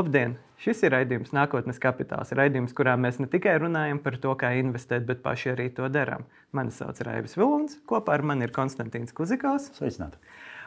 [0.00, 0.38] Labdien!
[0.56, 2.30] Šis ir raidījums Nākotnes kapitāls.
[2.32, 6.24] Raidījums, kurā mēs ne tikai runājam par to, kā investēt, bet paši arī to darām.
[6.56, 9.66] Mani sauc Raivis Vilons, kopā ar mani ir Konstantīns Kuzikovs.
[9.76, 10.16] Sveicināti!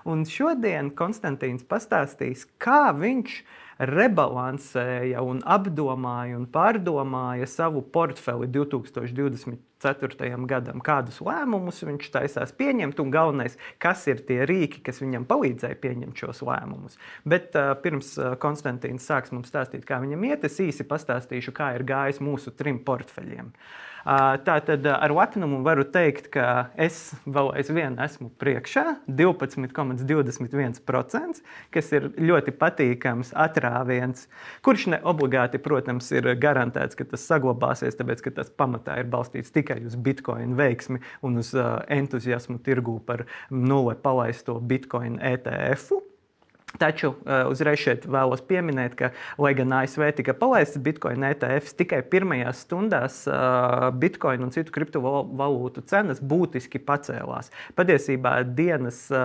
[0.06, 3.40] Un šodien Konstantīns pastāstīs, kā viņš
[3.80, 10.48] rebalansēja, un apdomāja un pārdomāja savu portfeli 2024.
[10.50, 15.80] gadam, kādus lēmumus viņš taisās pieņemt, un galvenais, kas ir tie rīki, kas viņam palīdzēja
[15.84, 17.00] pieņemt šos lēmumus.
[17.26, 21.74] Bet uh, pirms uh, Konstantīns sāks mums stāstīt, kā viņam iet, es īsi pastāstīšu, kā
[21.78, 23.54] ir gājis mūsu trim portfeļiem.
[23.54, 31.40] Uh, Tā tad ar lepnumu varu teikt, ka es vēl aizvien esmu priekšā 12,21%,
[31.72, 34.28] kas ir ļoti patīkams atrāviens,
[34.66, 39.56] kurš ne obligāti, protams, ir garantēts, ka tas saglabāsies, tāpēc ka tas pamatā ir balstīts
[39.56, 41.56] tikai uz bitkoinu veiksmi un uz
[41.88, 45.92] entuziasmu tirgū par nulle palaisto bitkoinu ETF.
[45.92, 46.13] -u.
[46.82, 52.00] Taču uh, uzreiz šeit vēlos pieminēt, ka, lai gan ASV tika palaists Bitcoin ETFs, tikai
[52.10, 57.52] pirmajās stundās uh, Bitcoin un citu kriptovalūtu cenas būtiski pacēlās.
[57.78, 59.22] Patiesībā dienas uh,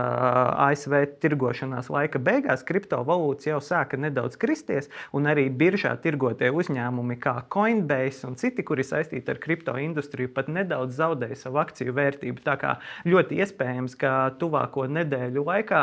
[0.66, 7.38] ASV tirgošanās laika beigās kriptovalūtas jau sāka nedaudz kristies, un arī biržā tirgotie uzņēmumi kā
[7.48, 12.44] Coinbase un citi, kuri saistīti ar kripto industriju, pat nedaudz zaudēja savu akciju vērtību.
[12.44, 12.76] Tā kā
[13.08, 15.82] ļoti iespējams, ka tuvāko nedēļu laikā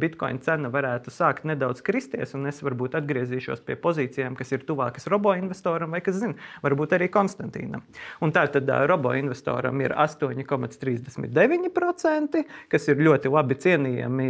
[0.00, 4.60] Bitcoin cena varētu varētu sākt nedaudz kristies, un es varbūt atgriezīšos pie pozīcijām, kas ir
[4.68, 6.34] tuvākas robo-investoram vai, kas zina,
[6.64, 7.82] varbūt arī Konstantīnam.
[8.22, 14.28] Un tā tad robo-investoram ir 8,39%, kas ir ļoti labi cienījami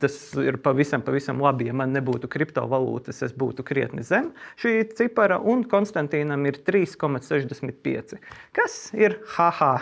[0.00, 1.66] Tas ir pavisam, pavisam labi.
[1.68, 8.14] Ja man nebūtu kriptovalūtas, es būtu krietni zem šī cipara, un Konstantīnam ir 3,65.
[8.54, 9.72] Kas ir haha,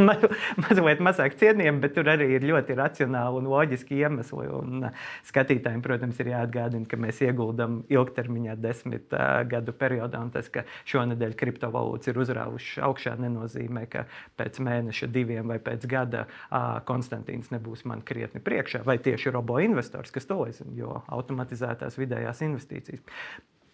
[0.64, 4.46] mazliet mazāk cienījami, bet tur arī ir ļoti racionāli un loģiski iemesli.
[4.54, 4.88] Un
[5.28, 10.64] skatītājiem, protams, ir jāatgādina, ka mēs ieguldam ilgtermiņā, desmit uh, gadu periodā, un tas, ka
[10.90, 14.06] šonadēļ kriptovalūtas ir uzrāvušas augšā, nenozīmē, ka
[14.40, 19.58] pēc mēneša, diviem vai pēc gada uh, Konstantīns nebūs man krietni priekšā vai tieši robo
[19.62, 23.02] investors, kas to aizsaka, jo automatizētās vidējās investīcijas.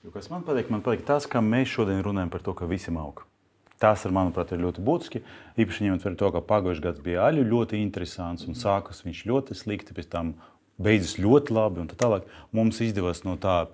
[0.04, 2.98] Jo, kas man patīk, man patīk tas, ka mēs šodien runājam par to, ka visam
[3.00, 3.26] aug.
[3.80, 5.22] Tas, ir, manuprāt, ir ļoti būtiski.
[5.60, 9.56] Īpaši ņemot vērā to, ka pagājušajā gadā bija aļu ļoti interesants un sākas viņš ļoti
[9.56, 10.34] slikti, pēc tam
[10.80, 11.86] beidzas ļoti labi.
[11.90, 12.26] Tā tālāk
[12.56, 13.68] mums izdevās no tā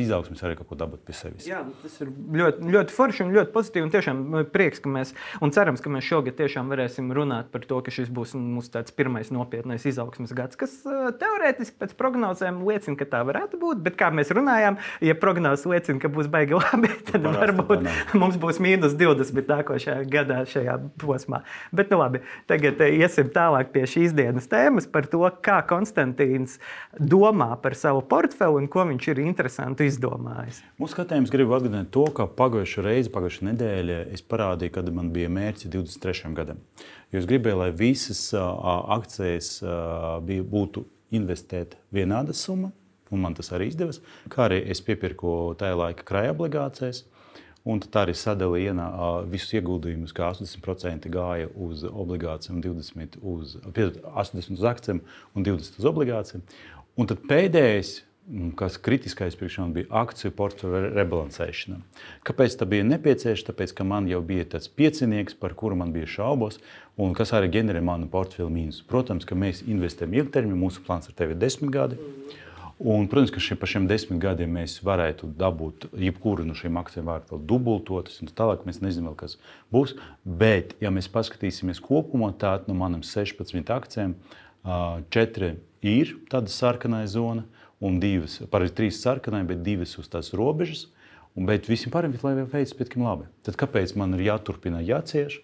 [0.00, 1.46] izaugsmes arī kaut ko dabūt pie sevis.
[1.48, 3.84] Jā, tas ir ļoti, ļoti forši un ļoti pozitīvi.
[3.86, 7.64] Un tiešām nu, prieks, ka mēs un cerams, ka mēs šogad tiešām varēsim runāt par
[7.68, 13.08] to, ka šis būs mūsu pirmais nopietnais izaugsmes gads, kas teorētiski pēc prognozēm liecina, ka
[13.16, 13.82] tā varētu būt.
[13.84, 18.38] Bet kā mēs runājām, ja prognozes liecina, ka būs baigi labi, tad Parasti varbūt mums
[18.40, 21.42] būs mīnus 20 nākošajā gadā šajā posmā.
[21.74, 27.08] Bet nu labi, tagad iesim tālāk pie šīs dienas tēmas par to, kā Konstantīna Mārtiņš
[27.10, 30.60] domā par savu portfeli un ko viņš ir interesanti izdomājis.
[30.78, 35.30] Mūsu skatījums grib atgādināt to, ka pagājušā reize, pagājušā nedēļa, es parādīju, kad man bija
[35.32, 36.32] mērķis 23.
[36.36, 36.60] gadam.
[37.12, 39.58] Jo es gribēju, lai visas akcijas
[40.24, 40.84] būtu
[41.14, 42.72] investēt vienāda summa,
[43.10, 44.02] un man tas arī izdevās.
[44.32, 47.04] Kā arī es piepirku tajā laika krājuma obligācijas.
[47.64, 48.74] Un tā arī sadalīja
[49.32, 55.00] visus ieguldījumus, kā 80% gāja uz obligācijām, 20% uz, 80 uz akcijiem
[55.32, 56.42] un 20% uz obligācijām.
[57.00, 57.94] Un tad pēdējais,
[58.60, 61.80] kas kritiskais priekš man bija akciju portfeļu rebalansēšana.
[62.28, 63.48] Kāpēc tā bija nepieciešama?
[63.48, 66.60] Tāpēc, ka man jau bija tāds piecinieks, par kuru man bija šaubas,
[67.00, 68.84] un kas arī ģenerē manu portfeļu mīnusu.
[68.92, 71.96] Protams, ka mēs investējam ilgtermiņā, mūsu plāns ar tevi ir desmit gadi.
[71.96, 72.40] Mm.
[72.78, 77.06] Un, protams, ka šie, par šiem desmit gadiem mēs varētu dabūt, jebkuru no šīm akcijām
[77.06, 79.36] varētu vēl dubultoties, un tālāk mēs nezinām, kas
[79.72, 79.94] būs.
[80.26, 84.16] Bet, ja mēs paskatīsimies kopumā, tad no manām 16 akcijām,
[85.14, 85.54] četri
[85.86, 87.46] ir tāda sarkanā zona,
[87.84, 90.88] un divas, parasti trīs sarkanai, bet divas uz tās robežas.
[91.34, 93.24] Un, bet visiem pārējiem ir veids pietiekami labi.
[93.42, 95.40] Tad kāpēc man ir jāturpina jācieš?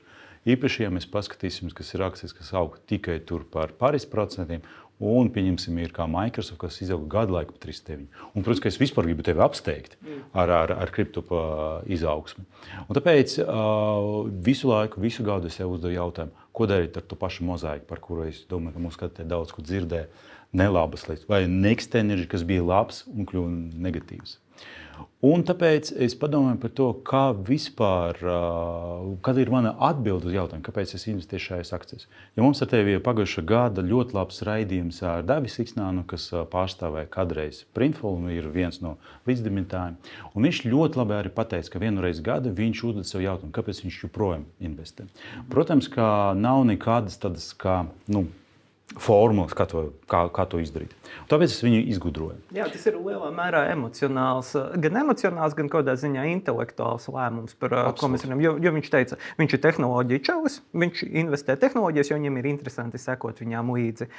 [0.48, 3.18] Īpaši, ja mēs paskatīsimies, kas ir akcijas, kas aug tikai
[3.52, 4.62] par pāris procentiem,
[5.00, 8.02] Un, pieņemsim, ir kā Microsoft, kas izauga gadu laiku par 3,9.
[8.34, 9.96] Un, protams, ka es vispār gribu tevi apsteigt
[10.36, 11.22] ar, ar, ar kripto
[11.88, 12.44] izaugsmu.
[12.84, 17.16] Un tāpēc uh, visu laiku, visu gadu es sev uzdevu jautājumu, ko darīt ar to
[17.16, 20.10] pašu mozaiku, par kuru es domāju, ka mūsu skatītāji daudz ko dzirdēja.
[20.60, 24.36] Nelabas lietas, vai next energy, kas bija labs un kļuva negatīvs.
[25.20, 28.16] Un tāpēc es padomāju par to, kā vispār,
[29.20, 32.06] kāda ir mana atbilde uz jautājumu, kāpēc es investēju šajās akcijās.
[32.38, 37.12] Ja mums ar tevi ir pagājušā gada ļoti labs raidījums ar Davis Iksnānu, kas pārstāvēja
[37.12, 38.94] kādreiz Printfulu, ir viens no
[39.28, 40.00] līdzdimintājiem.
[40.32, 43.84] Un viņš ļoti labi arī pateica, ka vienu reizi gada viņš uzdod sev jautājumu, kāpēc
[43.84, 45.04] viņš joprojām investē.
[45.52, 47.82] Protams, ka nav nekādas tādas kā.
[48.08, 48.24] Nu,
[48.98, 50.94] formulas, kā to, kā, kā to izdarīt.
[51.30, 52.38] Tāpēc es viņu izgudroju.
[52.54, 54.50] Jā, tas ir lielā mērā emocionāls,
[54.82, 58.00] gan emocionāls, gan kādā ziņā intelektuāls lēmums, par Absolut.
[58.00, 58.42] ko mēs runājam.
[58.46, 63.02] Jo, jo viņš teica, viņš ir tehnoloģija čalis, viņš investē tehnoloģijas, jo viņam ir interesanti
[63.02, 64.10] sekot viņām līdzi.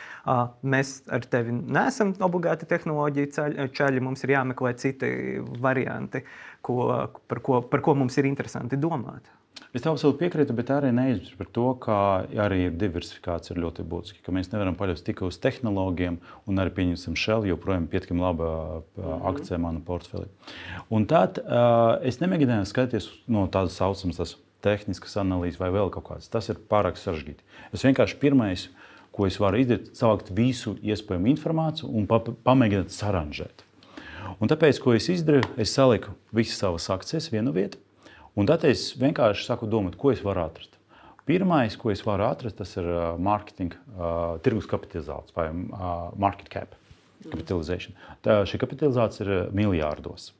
[0.75, 5.11] Mēs ar tevi neesam obligāti tehnoloģija čaļi, mums ir jāmeklē citi
[5.59, 6.23] varianti,
[6.63, 6.87] ko,
[7.27, 9.27] par, ko, par ko mums ir interesanti domāt.
[9.71, 11.97] Es tam absolūti piekrītu, bet arī neizpratnu par to, ka
[12.43, 14.33] arī diversifikācija ir ļoti būtiska.
[14.35, 16.17] Mēs nevaram paļauties tikai uz tehnoloģiem,
[16.51, 18.49] un arī pieņemsim Shell, joprojām pietiekami laba
[18.81, 19.21] mhm.
[19.31, 20.27] akcija manā portfelī.
[20.91, 26.27] Un tad uh, es nemēģināju skatīties no tādas saucamas tehniskas analīzes vai vēl kaut kādas.
[26.33, 27.47] Tas ir pārāk sarežģīti.
[27.71, 28.65] Es vienkārši pirmais,
[29.15, 33.63] ko es varu izdarīt, savākt visu iespējamo informāciju un pa pamēģināt saranžēt.
[34.43, 37.79] Un tāpēc, ko es izdarīju, es saliku visas savas akcijas vienā vietā
[38.39, 40.77] Un tad es vienkārši saku, domāt, ko es varu atrast.
[41.27, 42.87] Pirmais, ko es varu atrast, tas ir
[43.21, 46.77] mārketinga, uh, tirgus kapitalizācija vai uh, market cap
[47.29, 47.97] capitalization.
[48.25, 50.31] Tā, šī kapitalizācija ir miljārdos.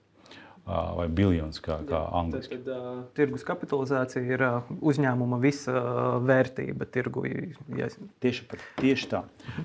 [0.62, 2.60] Vai biljons, kā, kā angļuiski.
[2.62, 7.26] Tad, tad uh, tirgus kapitalizācija ir uh, uzņēmuma visa uh, vērtība tirgu.
[7.76, 7.90] Ja...
[8.22, 9.24] Tieši, par, tieši tā.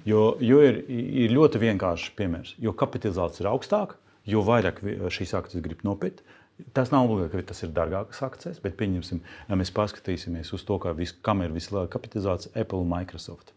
[0.09, 2.55] Jo, jo ir, ir ļoti vienkāršs piemērs.
[2.65, 4.81] Jo kapitalizācija ir augstāka, jo vairāk
[5.13, 6.25] šīs akcijas grib nopirkt,
[6.73, 9.21] Tas nav obligāti, ka tas ir dārgākas akcijas, bet pieņemsim,
[9.51, 13.53] ja mēs paskatīsimies uz to, vis, kam ir vislielākā kapitalizācija Apple un Microsoft.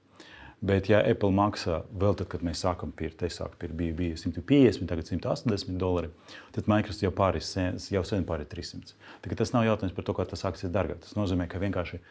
[0.60, 4.18] Bet, ja Apple maksā vēl tad, kad mēs sākam pirkt, es sāku pirkt, bija, bija
[4.20, 6.10] 150, tagad 180 dolari,
[6.52, 7.54] tad Microsoft jau pāris,
[7.88, 8.92] jau sen pāri 300.
[9.24, 11.00] Tagad tas nav jautājums par to, kā tas akcijas dārgāk.
[11.06, 12.02] Tas nozīmē, ka vienkārši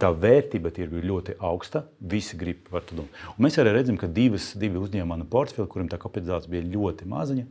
[0.00, 3.22] tā vērtība tirgu ir ļoti augsta, visi grib par to domāt.
[3.34, 7.46] Un mēs arī redzam, ka divas, divi uzņēmumi portfeli, kuriem tā kapitalizācija bija ļoti maziņa,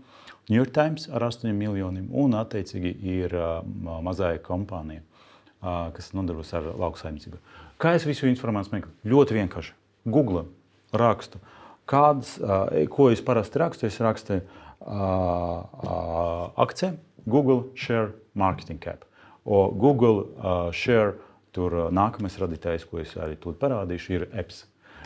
[0.47, 3.63] New York Times ar 8 miljoniem, un attiecīgi ir uh,
[4.05, 7.41] mazāja kompānija, uh, kas nodarbojas ar lauksaimniecību.
[7.81, 8.95] Kā es visu informāciju meklēju?
[9.11, 9.73] Ļoti vienkārši.
[10.05, 10.45] Google
[10.93, 11.41] rakstu.
[11.89, 13.89] Kādas, uh, ko es parasti rakstu?
[13.89, 14.45] Es rakstu uh,
[14.85, 16.93] uh, akciju,
[17.25, 19.03] Google Share Marketing Cap.
[19.45, 21.17] O Google uh, Share,
[21.55, 24.65] tur uh, nākamais radītājs, ko es arī parādīšu, ir EPS.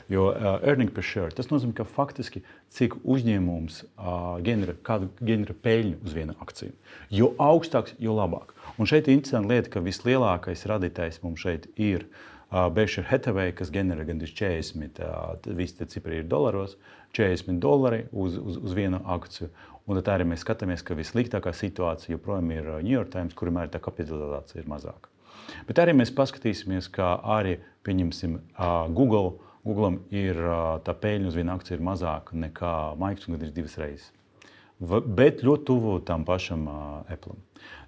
[0.10, 2.42] Jo uh, earning per share tas nozīmē, ka faktiski
[2.74, 6.74] cik uzņēmums uh, ģenerē, kādu ģenerē peļņu uz vienu akciju.
[7.14, 8.56] Jo augstāks, jo labāk.
[8.82, 13.70] Un šeit ir interesanti lieta, ka vislielākais radītājs mums šeit ir uh, Berkshire Hathaway, kas
[13.76, 16.80] ģenerē gandrīz 40, uh, visi tie cipari ir dolāros,
[17.14, 19.52] 40 dolari uz, uz, uz vienu akciju.
[19.90, 23.74] Un tad arī mēs skatāmies, ka vissliktākā situācija joprojām ir New York Times, kurim arī
[23.74, 25.10] tā kapitalizācija ir mazāka.
[25.68, 27.58] Bet arī mēs paskatīsimies, kā arī
[27.88, 28.40] pieņemsim
[28.96, 30.40] Google Google ir
[30.86, 34.14] tā peļņa uz vienu akciju ir mazāka nekā Microsoft, gandrīz divas reizes.
[34.80, 36.64] Bet ļoti tuvu tam pašam
[37.12, 37.36] Apple.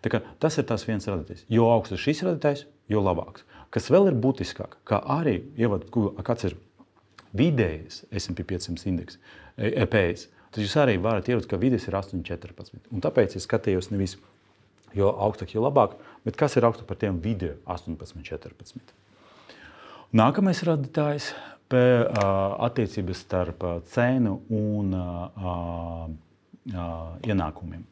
[0.03, 1.45] Tas ir tas viens radītājs.
[1.51, 3.45] Jo augstāks šis radītājs, jo labāks.
[3.71, 5.88] Kas vēl ir būtiskāk, kā arī ievadot,
[6.27, 6.57] kāds ir
[7.38, 9.21] vidējais SP 500 indeks,
[9.56, 12.83] EPS, tad jūs arī varat ieraudzīt, ka vidējais ir 8,14.
[12.92, 14.18] Un tāpēc es skatījos nevis
[14.97, 15.95] jo augstāk, jo labāk,
[16.25, 18.95] bet kas ir augstāk par tiem video 18,14.
[20.11, 21.31] Nākamais radītājs
[21.71, 24.91] attiecības starp cenu un
[27.23, 27.83] ienākumiem.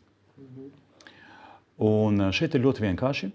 [1.79, 3.29] Un šeit ir ļoti vienkārši,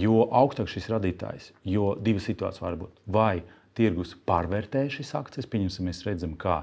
[0.00, 2.94] jo augstāks šis radītājs, jo divas situācijas var būt.
[3.04, 3.44] Vai
[3.76, 6.54] tirgus pārvērtē šīs akcijas, pieņemsim, mēs redzam, ka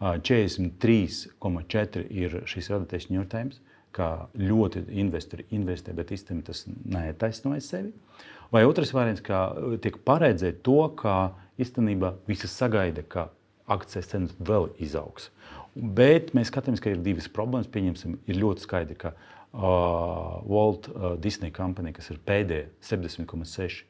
[0.00, 3.56] 43,4 ir šis radītājs New York Times,
[3.94, 7.92] ka ļoti investori investē, bet īstenībā tas netaisnojas sevi.
[8.52, 9.46] Vai otrs variants, ka
[9.82, 13.28] tiek paredzēt to, ka īstenībā visi sagaida, ka
[13.70, 15.30] akcijas cenas vēl izaugs.
[15.74, 17.70] Bet mēs skatāmies, ka ir divas problēmas.
[17.72, 23.80] Pieņemsim, ir ļoti skaidri, ka uh, Walt uh, Disney kompānija, kas ir pēdējā 70,6,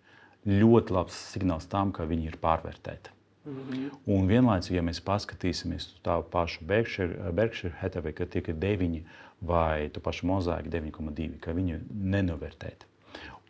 [0.49, 3.13] ļoti labs signāls tam, ka viņi ir pārvērtēti.
[3.45, 3.89] Mm -hmm.
[4.09, 9.03] Un vienlaicīgi, ja mēs paskatīsimies uz tā pašu Berkshire, Berkshire Hathaway, ka tie ir 9
[9.47, 12.91] vai tu pašu mozaīku 9,2, ka viņi nenovērtēti.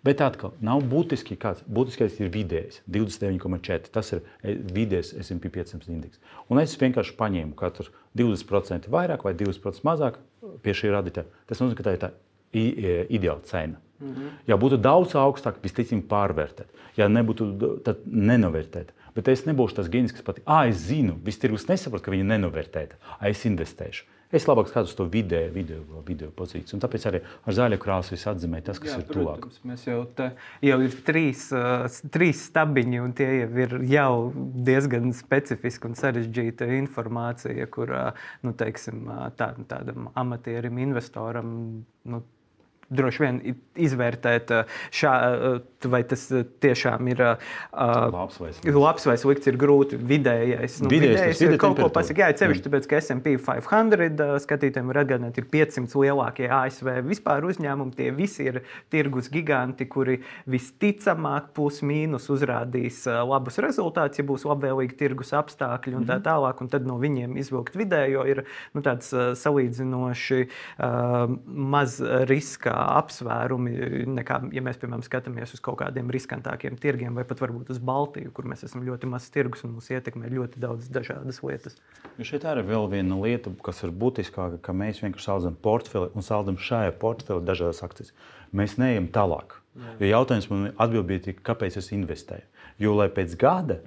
[0.05, 3.89] Bet atkal nav būtiski, kāds būtiskais ir vidējais 29,4.
[3.93, 6.21] Tas ir e, vidējais SP 500 indeks.
[6.53, 7.89] Un es vienkārši paņēmu katru
[8.21, 10.19] 20% vairāk vai 20% mazāk
[10.65, 11.25] pie šī radītāja.
[11.49, 12.11] Tas nozīmē, ka tā ir tā
[12.53, 13.81] e, ideāla cena.
[14.01, 14.31] Mm -hmm.
[14.47, 16.69] Ja būtu daudz augstāk, visticamāk, pārvērtēt.
[16.97, 18.93] Ja nebūtu, tad nenovērtēt.
[19.15, 22.25] Bet es nebūšu tas ģēnis, kas pat, ah, es zinu, visi tirgus nesaprot, ka viņi
[22.25, 22.97] nenovērtēta.
[23.23, 24.05] Es investēšu.
[24.35, 26.81] Es labāk skatos to vidēju video, video pozīciju.
[26.83, 29.47] Tāpēc arī ar zaļu krāsu es atzīmēju tas, kas Jā, ir tuvāk.
[29.69, 30.31] Mēs jau, tā,
[30.65, 34.15] jau ir trīs, uh, trīs stabiņi, un tie jau ir jau
[34.67, 39.05] diezgan specifiski un sarežģīta informācija, kur uh, nu, teiksim,
[39.39, 41.53] tā, tādam amatierim, investoram.
[42.09, 42.25] Nu,
[42.93, 43.41] droši vien
[43.81, 44.53] izvērtēt,
[44.95, 45.15] šā,
[45.91, 46.27] vai tas
[46.65, 48.79] tiešām ir labs vai slikts.
[48.85, 49.99] Labs vai slikts ir grūti.
[49.99, 52.23] Vidējais, nu, vidējais, vidējais ir kaut ko pasakīt.
[52.25, 52.63] Jā, mm.
[52.67, 57.97] tāpēc, ka SP 500 skatītājiem var atgādināt, ir 500 lielākie ASV vispār uzņēmumi.
[57.99, 58.61] Tie visi ir
[58.93, 66.09] tirgus giganti, kuri visticamāk plus mīnus uzrādīs labus rezultātus, ja būs labvēlīgi tirgus apstākļi un
[66.09, 66.27] tā mhm.
[66.29, 66.63] tālāk.
[66.65, 69.11] Un tad no viņiem izvilkt vidējo ir nu, tāds
[69.41, 71.99] salīdzinoši uh, maz
[72.29, 73.73] riska apsvērumi,
[74.17, 78.33] nekā, ja mēs, piemēram, skatāmies uz kaut kādiem riskantākiem tirgiem, vai pat varbūt uz Baltiju,
[78.35, 81.79] kur mēs esam ļoti mazs tirgus un mūs ietekmē ļoti daudz dažādas lietas.
[82.19, 86.27] Jo šeit ir vēl viena lieta, kas ir būtiskāka, ka mēs vienkārši saldam portfeli un
[86.27, 88.15] saldam šajā portfelī dažādas akcijas.
[88.55, 89.59] Mēs neejam tālāk.
[89.75, 89.97] Jā.
[89.99, 92.47] Jo jautājums man atbildīgi ir, kāpēc es investēju.
[92.83, 93.81] Jo, lai pēc gada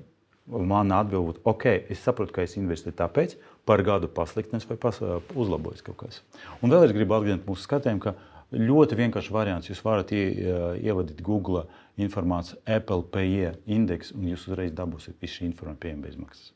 [0.47, 3.35] mana atbilde būtu, ok, es saprotu, ka es investēju tāpēc,
[3.67, 4.99] par gadu pasliktinās vai pas,
[5.35, 6.21] uzlabojas kaut kas.
[6.63, 8.15] Un vēl es gribu atgādināt mūsu skatījumu, ka
[8.47, 9.67] Ļoti vienkāršs variants.
[9.67, 11.65] Jūs varat ievadīt Google
[11.99, 16.53] informāciju, Apple PE indeksu, un jūs uzreiz dabūsiet visu šī informāciju pieejama bez maksas.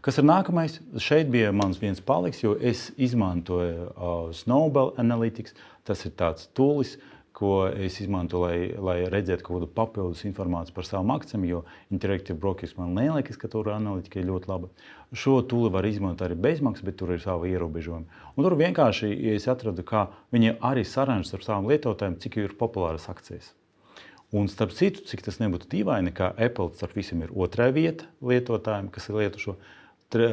[0.00, 0.78] Kas ir nākamais?
[1.02, 5.56] Šeit bija mans viens paliks, jo es izmantoju uh, Snowball Analytics.
[5.84, 10.74] Tas ir tāds tools, uh, ko es izmantoju, lai, lai redzētu kaut kādu papildus informāciju
[10.74, 11.60] par savām akcijām, jo
[11.94, 14.70] Interactive Brokers man liekas, ka tur analītika ir ļoti laba.
[15.14, 18.10] Šo tūli var izmantot arī bezmaksas, bet tur ir savi ierobežojumi.
[18.34, 23.06] Un tur vienkārši es atradu, ka viņi arī saranžas ar saviem lietotājiem, cik ir populāras
[23.12, 23.52] akcijas.
[24.34, 28.90] Un starp citu, cik tas nebūtu dīvaini, ka Apple starp visiem ir otrā vieta lietotājiem,
[28.92, 29.58] kas ir lietu šo.
[30.12, 30.26] Tre,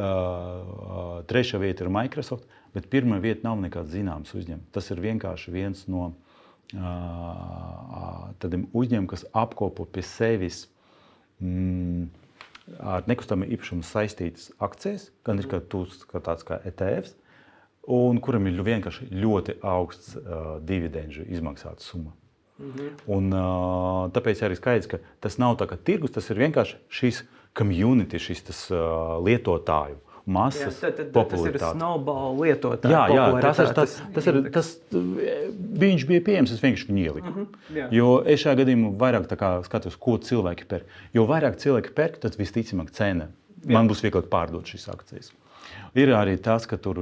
[1.29, 4.71] trešā vieta ir Microsoft, bet pirmā vieta nav nekāds zināms uzņēmums.
[4.75, 6.13] Tas ir vienkārši viens no
[6.73, 10.65] tādiem uzņēmumiem, kas apkopo pie sevis
[11.39, 12.07] mm,
[12.81, 17.15] ar nekustamā īpašumu saistītas akcijas, gan ir kā, tāds kā ETFs,
[17.91, 22.15] un kuram ir vienkārši ļoti augsts uh, dividendžu izmaksāta summa.
[22.57, 22.89] Mm -hmm.
[23.11, 27.23] un, uh, tāpēc arī skaidrs, ka tas nav tā kā tirgus, tas ir vienkārši šīs
[27.53, 28.77] community, šis tas, uh,
[29.25, 31.59] lietotāju masas jā, tad, tad, popularitāti.
[31.59, 32.93] Tas ir snowball lietotājs.
[32.95, 34.71] Jā, jā tas, ir, tas, tas, ir, tas
[35.85, 37.29] viņš bija pieejams, es vienkārši viņu ieliku.
[37.29, 37.87] Mm -hmm, jā.
[37.99, 39.29] jo es šajā gadījumā vairāk
[39.69, 40.99] skatos, ko cilvēki pērk.
[41.13, 43.29] Jo vairāk cilvēki pērk, tad visticamāk cena.
[43.65, 43.73] Jā.
[43.77, 45.31] Man būs vieglāk pārdot šīs akcijas.
[45.95, 46.99] Ir arī tas, ka tur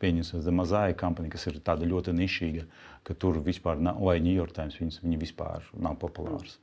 [0.00, 2.64] pieņemsim mazāja kampaņa, kas ir tāda ļoti nišīga,
[3.04, 6.58] ka tur vispār nav, vai New York Times viņas, viņi vispār nav populāras.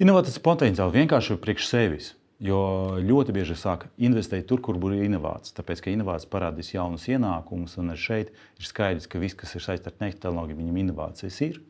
[0.00, 2.14] Inovatīvs potenciāls vienkārši priekš sevis.
[2.42, 5.54] Jo ļoti bieži sāk investēt tur, kur ir inovācijas.
[5.54, 9.92] Tāpēc, ka inovācijas parādīs jaunus ienākumus, un šeit ir skaidrs, ka viss, kas ir saistīts
[9.92, 11.60] ar tehnoloģiju, viņam inovācijas ir.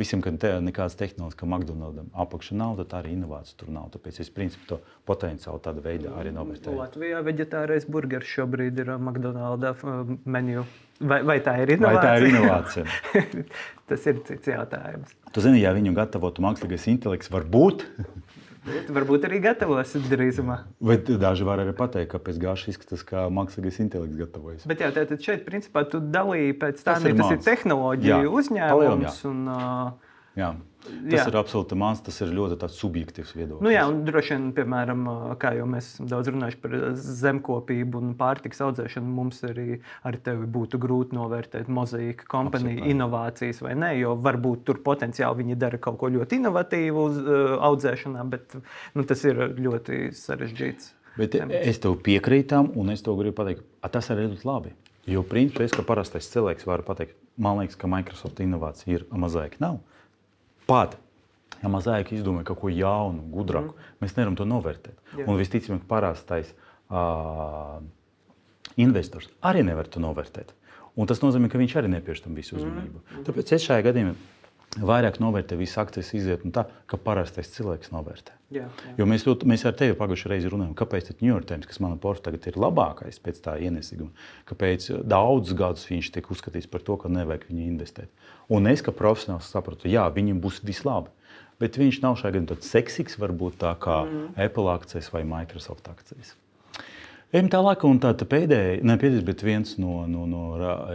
[0.00, 3.90] Visam, ka te, nekādas tehnoloģijas, ka McDonald's apakšā nav, tad arī inovācijas tur nav.
[3.92, 6.80] Tāpēc es principā to potenciāli tādā veidā arī novērtēju.
[6.80, 10.64] Latvijā veģetārais burgeris šobrīd ir McDonald's uh, menu.
[11.04, 12.00] Vai, vai tā ir inovācija?
[12.00, 13.44] Vai tā ir inovācija?
[13.90, 15.12] Tas ir cits jautājums.
[15.36, 17.84] Tu zini, ja viņu gatavotu mākslīgais intelekts, varbūt.
[18.64, 20.56] Varbūt arī gatavosim drīzumā.
[20.88, 24.64] Bet daži var arī pateikt, ka pēc gāžas izskatās, kā mākslīgais intelekts gatavojas.
[24.70, 29.20] Bet jā, tātad šeit principā tu dalīji pēc tā, tas, ir, tas ir tehnoloģija uzņēmums.
[29.28, 30.54] Un, uh, jā.
[30.84, 31.24] Tas jā.
[31.30, 33.64] ir absolūti mans, tas ir ļoti subjektīvs viedoklis.
[33.64, 35.04] Nu, jā, un droši vien, piemēram,
[35.40, 40.48] kā jau mēs esam daudz runājuši par zemkopību un pārtiks audzēšanu, mums arī ar tevi
[40.56, 45.96] būtu grūti novērtēt mozaīka kompāniju inovācijas vai nē, jo varbūt tur potenciāli viņi dara kaut
[46.02, 50.92] ko ļoti inovatīvu uz uh, audzēšanā, bet nu, tas ir ļoti sarežģīts.
[51.16, 53.64] Bet es tev piekrītu, un es to gribu pateikt,
[53.94, 54.74] tas arī ir labi.
[55.08, 59.58] Jo principā es kā parastais cilvēks varu pateikt, man liekas, ka Microsoft inovācija ir mazāk
[59.60, 59.82] nav.
[60.68, 60.98] Pat
[61.64, 63.96] ja mazāk izdomāja kaut ko jaunu, gudrāku, mm.
[64.04, 64.98] mēs nevaram to novērtēt.
[65.16, 65.24] Jā.
[65.24, 66.52] Un visticamāk, parastais
[66.92, 67.80] uh,
[68.80, 70.52] investors arī nevar to novērtēt.
[70.94, 73.00] Un tas nozīmē, ka viņš arī nepievērš tam visu uzmanību.
[73.00, 73.24] Mm.
[73.26, 74.14] Tāpēc es šajā gadījumā
[74.80, 78.34] vairāk novērtē visas akcijas iziet no tā, ka parastais cilvēks novērtē.
[78.54, 78.94] Jā, jā.
[78.98, 81.98] Jo mēs, ļoti, mēs ar tevi pagājušajā reizē runājām, kāpēc New York Times, kas manā
[82.00, 84.12] portfeļā tagad ir labākais pēc tā ienesīguma,
[84.50, 88.30] kāpēc daudzus gadus viņš tiek uzskatīts par to, ka nevajag viņu investēt.
[88.52, 91.12] Un es, kā profesionāls, sapratu, jā, viņam būs vislabāk.
[91.62, 94.32] Bet viņš nav šajā gadījumā tāds seksīgs, varbūt tā kā mm.
[94.42, 96.34] Apple akcijas vai Microsoft akcijas.
[97.34, 100.42] Ejam tālāk, un tā, tā pēdējā, ne pēdējais, bet viens no, no, no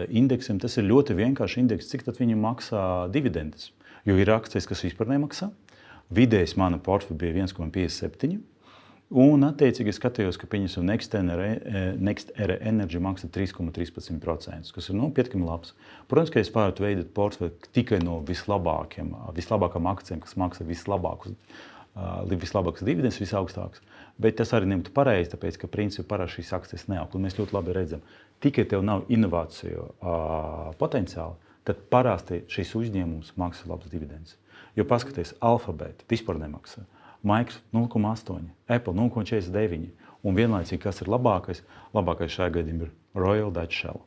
[0.08, 3.74] indeksiem, tas ir ļoti vienkāršs indeks, cik viņi maksā dividendes.
[4.08, 5.50] Jo ir akcijas, kas vispār nemaksā.
[6.15, 8.39] Vidējais mana portfeļa bija 1,57.
[9.19, 15.74] Un, attiecīgi, skatījos, ka pieņemsim Next Era Energy maksā 3,13%, kas ir nu, pietiekami labs.
[16.08, 21.36] Protams, ka es varētu veidot portfeli tikai no vislabākajām, vislabākajām akcijām, kas maksā vislabākus,
[22.31, 23.84] vislabākas dividendes, visaugstākas.
[24.19, 27.13] Bet tas arī nebūtu pareizi, tāpēc, ka principā parasti šīs akcijas neaug.
[27.23, 28.01] Mēs ļoti labi redzam,
[28.43, 34.35] tikai tev nav inovāciju uh, potenciāla, tad parasti šis uzņēmums maksā labas dividendes.
[34.75, 36.83] Jo paskatieties, alfabēta vispār nemaksā.
[37.23, 39.89] Microsoft 0,8, Apple 0,49.
[40.27, 41.63] Un vienlaicīgi, kas ir labākais,
[41.95, 44.03] labākais šajā gadījumā ir Royal Dutch Shell.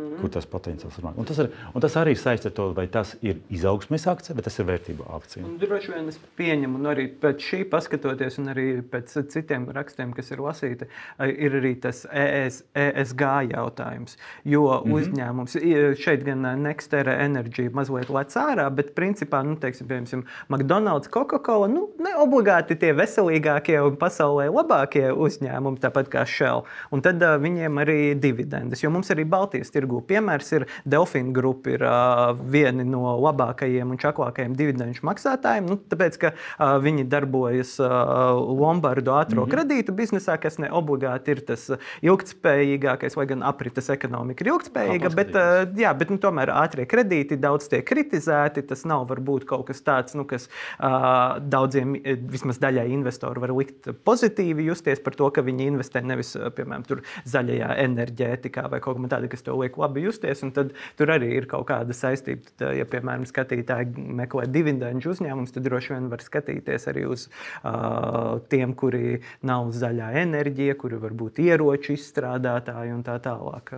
[0.00, 0.20] Mm -hmm.
[0.20, 1.04] Kur tas potenciāls ir?
[1.16, 4.42] Un tas, ir, un tas arī saistīts ar to, vai tas ir izaugsmes akcija, vai
[4.42, 5.44] tas ir vērtību akcija.
[5.44, 10.12] Un droši vien es pieņemu, un arī pēc šī paskatoties, un arī pēc citiem rakstiem,
[10.12, 10.86] kas ir lasīti,
[11.20, 14.16] ir arī tas ES, ESG jautājums.
[14.44, 14.94] Jo mm -hmm.
[14.96, 15.52] uzņēmums
[15.96, 21.88] šeit gan Nextera Energy mazliet lec ārā, bet principā, nu, teiksim, piemēram, McDonald's, Coca-Cola, nu,
[21.98, 26.64] ne obligāti tie veselīgākie un pasaulē labākie uzņēmumi, tāpat kā Shell.
[26.90, 30.00] Un tad uh, viņiem arī dividendes, jo mums arī Baltijas tirgu.
[30.06, 35.66] Piemērs ir Delfīna grupa, ir uh, vieni no labākajiem un čaklākajiem dividendžu maksātājiem.
[35.68, 39.50] Nu, tāpēc, ka uh, viņi darbojas uh, Lombardu ātrā mm -hmm.
[39.50, 41.70] kredītu biznesā, kas ne obligāti ir tas
[42.02, 45.14] ilgspējīgākais, lai gan aprites ekonomika ir ilgspējīga.
[45.14, 48.66] Bet, uh, jā, bet nu, tomēr ātrie kredīti daudz tiek kritizēti.
[48.66, 51.96] Tas nav varbūt kaut kas tāds, nu, kas uh, daudziem,
[52.30, 56.84] vismaz daļai investoru, var likt pozitīvi justies par to, ka viņi investē nevis, piemēram,
[57.24, 60.42] zaļajā enerģētikā vai kaut kā tāda, kas to liek liek labi justies.
[60.54, 62.42] Tad tur arī ir kaut kāda saistība.
[62.58, 67.28] Tad, ja, piemēram, skatītāji meklē dividendžu uzņēmumus, tad droši vien var skatīties arī uz
[67.62, 73.74] uh, tiem, kuri nav zaļā enerģija, kuri varbūt ieroču izstrādātāji un tā tālāk.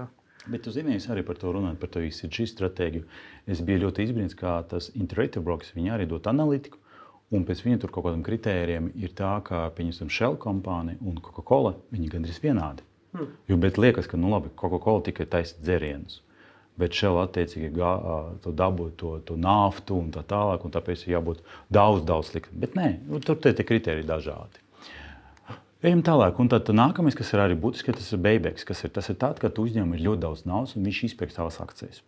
[0.51, 3.05] Bet jūs zināt, arī par to runājot, par to īstu stratēģiju.
[3.47, 6.81] Es biju ļoti izbrīnīts, kā tas Interactive Brokers arī dod analītiku.
[7.33, 11.79] Un pēc viņa tur kaut kādiem kritērijiem ir tā, ka, pieņemsim, Shell kompānija un Coca-Cola
[11.89, 12.85] gandrīz vienādi.
[13.13, 13.33] Hmm.
[13.49, 16.21] Jo, bet liekas, ka nu, labi, Coca-Cola tikai taisa dzērienus.
[16.81, 17.69] Bet šeit attiecīgi
[18.57, 21.43] dabū to, to naftu un tā tālāk, un tāpēc ir jābūt
[21.73, 22.55] daudz, daudz sliktāk.
[22.65, 24.63] Bet nē, nu, tur tie kriteriji dažādi.
[25.83, 28.65] Ejam tālāk, un tad nākamais, kas ir arī būtiski, tas ir Beibeks.
[28.71, 32.01] Ir, tas ir tāds, ka tu uzņem ļoti daudz naudas un viņš izpērk savas akcijas.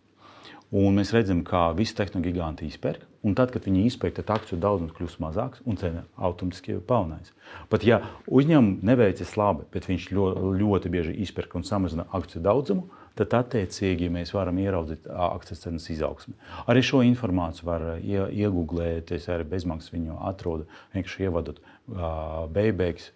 [0.73, 3.03] Un mēs redzam, kā visi tehnoloģija giganti izpērk.
[3.25, 7.31] Un tad, kad viņi izpērk, tad akciju daudzums kļūst mazāks un cena automātiski palnēs.
[7.69, 12.87] Pat ja uzņēmumam neveicas labi, bet viņš ļoti, ļoti bieži izpērk un samazina akciju daudzumu,
[13.17, 16.33] tad attiecīgi mēs varam ieraudzīt akcijas cenas izaugsmi.
[16.69, 23.13] Arī šo informāciju var iegūglēt, es arī bezmaksas viņu atrodu, vienkārši ievadot uh, Beibēks,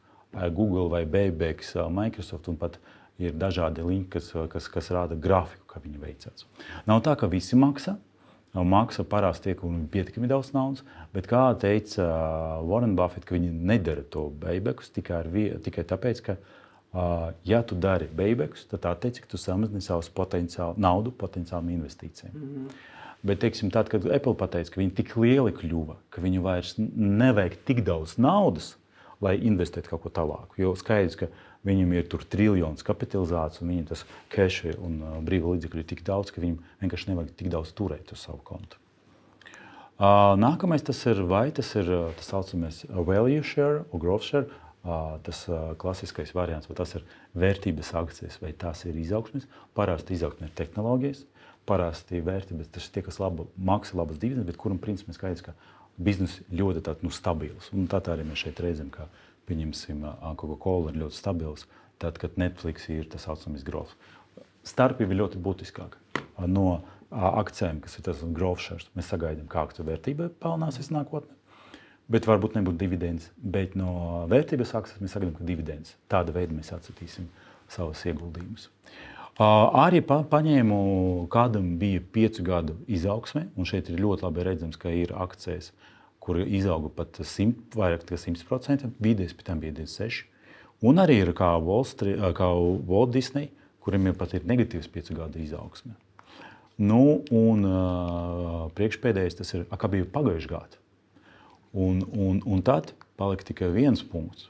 [0.54, 5.18] Google vai Beibēks, uh, Microsoft un pat uh, ir dažādi linki, kas, kas, kas rāda
[5.20, 6.46] grafiku, kā viņi veicās.
[6.88, 7.98] Nav tā, ka visi maksā.
[8.50, 10.82] Maksa parasti tiek un pietiekami daudz naudas,
[11.14, 15.22] bet kā teica uh, Warren Buffett, ka viņi nedara to beibekus tikai,
[15.62, 16.36] tikai tāpēc, ka,
[16.96, 22.34] uh, ja tu dari beibekus, tad attiecīgi tu samazini savus potenciālu, naudu potenciālām investīcijām.
[22.34, 22.82] Mm -hmm.
[23.22, 27.58] Bet, teiksim, tad, kad Apple pateica, ka viņi tik lieli kļuva, ka viņi vairs nevajag
[27.68, 28.78] tik daudz naudas,
[29.22, 30.56] lai investētu kaut ko tālāku.
[30.58, 31.28] Jo skaidrs, ka
[31.68, 36.06] Viņam ir tur triljons kapitalizācijas, un viņam tas cash un uh, brīvā līdzekļu ir tik
[36.08, 38.80] daudz, ka viņam vienkārši nevajag tik daudz turēt uz savu kontu.
[40.00, 44.48] Uh, nākamais tas ir, vai tas ir uh, tas saucamais value share growth share.
[44.80, 45.42] Tas
[45.76, 47.04] klasiskais variants, vai tas ir
[47.36, 49.44] vērtības akcijas, vai tās ir izaugsmes.
[49.76, 51.26] Parasti izaugsme ir tehnoloģijas,
[51.68, 55.54] parasti vērtības tas ir tie, kas laba, maksā labas dividendes, bet kuram principā skaidrs, ka
[56.00, 57.68] biznesa ļoti tāds, nu, stabils.
[57.76, 59.10] Un tā arī mēs šeit redzam, ka
[59.50, 60.06] pieņemsim,
[60.40, 61.66] Coca-Cola ir ļoti stabils,
[62.02, 63.96] tad, kad Netflix ir tas saucamais growth.
[64.68, 66.00] Starpība ir ļoti būtiskāka
[66.48, 68.88] no akcijiem, kas ir tas growth shares.
[68.98, 71.36] Mēs sagaidām, kā akciju vērtība pelnāsies nākotnē.
[72.10, 73.30] Bet varbūt nebūtu dividends.
[73.38, 75.96] Bet no vērtības akcijas mēs sagaidām, ka dividends.
[76.10, 77.28] Tāda veida mēs atsatīsim
[77.70, 78.70] savus ieguldījumus.
[79.40, 80.80] Arī pa, paņēmu,
[81.32, 85.99] kādam bija piecu gadu izaugsme, un šeit ir ļoti labi redzams, ka ir akcijas, uh,
[86.20, 90.28] kur izauga pat 100, vairāk nekā 100%, vidēji pēc tam bija 26%.
[90.90, 92.48] Un arī ir kā, Street, kā
[92.88, 93.50] Walt Disney,
[93.84, 95.96] kuriem ir pat ir negatīvs piecu gadu izaugsme.
[96.80, 100.80] Nu, un uh, priekšpēdējais tas ir, kā bija pagājušajā gadā.
[101.76, 104.48] Un, un, un tad palika tikai viens punkts.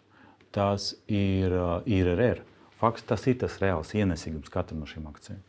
[0.53, 1.53] Tas ir
[1.89, 2.43] IRR.
[2.79, 5.41] Fakts, tas ir tas reāls ienesīgums katram no šīm akcijām.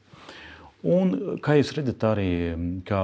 [0.80, 1.12] Un,
[1.44, 2.30] kā jūs redzat, arī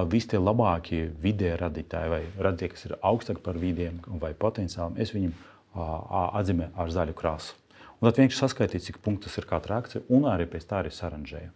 [0.08, 5.12] visi tie labākie vidē radītāji vai radītāji, kas ir augstāki par vidiem vai potenciāli, es
[5.12, 5.34] viņiem
[5.76, 7.52] atzīmēju ar zaļu krāsu.
[8.00, 11.52] Un tad vienkārši saskaitīt, cik punktus ir katra akcija, un arī pēc tā arī saranžēju.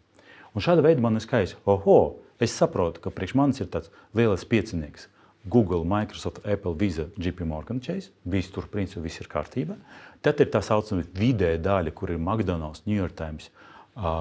[0.52, 4.44] Un šāda veida man ir skaisti, oho, es saprotu, ka priekš manis ir tāds liels
[4.44, 5.08] piecinieks.
[5.48, 8.10] Google, Microsoft, Apple, Visa, JP Morgan Chase.
[8.28, 9.78] Visi tur principā viss ir kārtībā.
[10.20, 13.70] Tad ir tā saucamā vidēja daļa, kur ir McDonald's, New York Times, uh,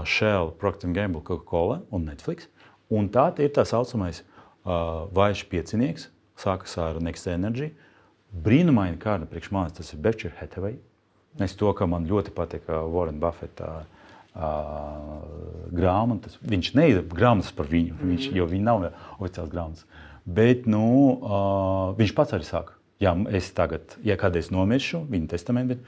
[0.06, 2.50] Shell, Procter Gamble, Coca-Cola un Netflix.
[2.90, 7.70] Un tā ir tā saucamais uh, vājš piecinieks, sākas ar Next Energy.
[8.30, 10.78] Brīnumaini kārta priekš manis tas ir Berkshire Hathaway.
[11.40, 13.84] Es to, ka man ļoti patīk uh, Warren Buffett uh,
[14.34, 15.22] uh,
[15.76, 16.40] grāmatas.
[16.42, 18.16] Viņš neizdeva grāmatas par viņu, mm -hmm.
[18.16, 19.86] viņš, jo viņi nav oficiāls grāmatas.
[20.26, 20.84] Bet nu,
[21.22, 25.80] uh, viņš pats arī saka, ja es tagad, ja kādreiz nomiršu, viņa testamentu,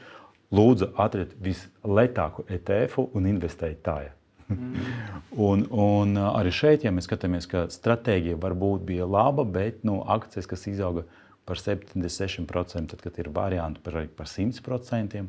[0.51, 4.11] lūdzu, atriet vislētāko ETF un investējiet tajā.
[4.51, 4.91] Mm.
[5.49, 10.49] un, un arī šeit, ja mēs skatāmies, ka stratēģija varbūt bija laba, bet nu, akcijas,
[10.51, 11.05] kas izauga
[11.47, 15.25] par 76%, tad, kad ir varianti par, par 100%,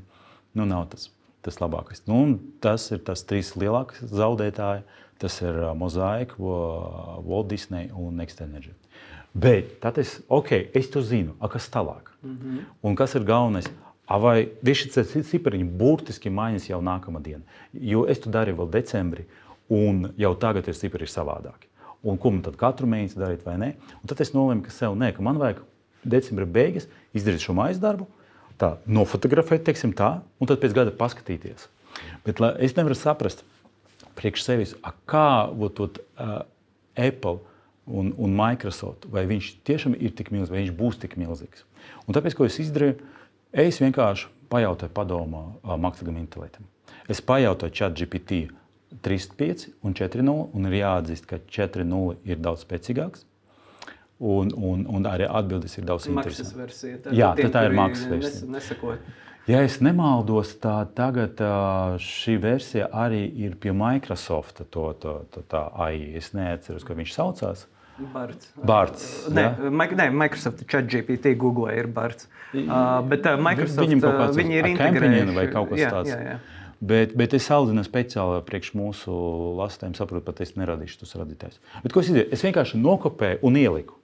[0.52, 1.08] nu, nav tas
[1.42, 2.04] tas labākais.
[2.06, 4.86] Nu, tas ir tas trīs lielākais zaudētāji.
[5.22, 8.72] Tas ir uh, Mozaika, uh, Walt Disney un Next Energy.
[9.32, 12.10] Bet tad es, okay, es to zinu, A, kas tālāk.
[12.22, 12.64] Mm -hmm.
[12.82, 13.70] Un kas ir galvenais?
[14.20, 14.98] Vai šis
[15.30, 17.44] cipariņš burtiski mainīs jau nākamā diena?
[17.72, 19.26] Jo es to darīju vēl decembrī,
[19.72, 21.70] un jau tagad ir cipari savādāki.
[22.02, 23.70] Un ko man tad katru mēnesi darīt, vai ne?
[24.02, 25.62] Un tad es nolēmu, ka sev nē, ka man vajag
[26.02, 28.08] decembra beigas izdarīt šo mājas darbu,
[28.58, 31.68] tā, nofotografēt, teiksim, tā, un tad pēc gada paskatīties.
[32.26, 33.44] Bet la, es nevaru saprast,
[34.18, 36.42] priekš sevis, a, kā ot, uh,
[36.98, 37.38] Apple
[37.86, 41.64] un, un Microsoft, vai viņš tiešām ir tik milzīgs, vai viņš būs tik milzīgs.
[42.06, 42.98] Un tāpēc, ko es izdarīju,
[43.52, 46.66] es vienkārši pajautāju padomu mākslīgam intelektam.
[47.10, 48.46] Es pajautāju chat GPT
[49.02, 53.26] 3.5 un 4.0, un ir jāatzīst, ka 4.0 ir daudz spēcīgāks.
[54.22, 56.84] Un, un, un arī atbildes ir daudz interesantākas.
[57.10, 58.50] Jā, tā, tā ir maksas versija.
[58.52, 59.08] Nesakot.
[59.50, 61.40] Ja es nemaldos, tad tagad
[61.98, 64.62] šī versija arī ir pie Microsoft.
[64.70, 66.12] To, to, to, tā AI.
[66.20, 67.66] Es neatceros, kā viņš saucās.
[68.12, 68.48] Barts.
[68.56, 69.86] Barts nē, ja?
[69.98, 72.28] nē, Microsoft ChatGPT, Google ir Barts.
[72.52, 75.34] Uh, bet uh, Microsoft viņam kaut kāds viņi ir integrējuši.
[75.36, 76.12] vai kaut kas jā, tāds.
[76.12, 76.36] Jā, jā.
[76.82, 79.12] Bet, bet es audzinu speciāli priekš mūsu
[79.60, 81.60] lastēm, saprotu, pat es neradīšu tos radītājus.
[81.84, 82.32] Bet ko es izdarīju?
[82.34, 83.98] Es vienkārši nokopēju un ieliku.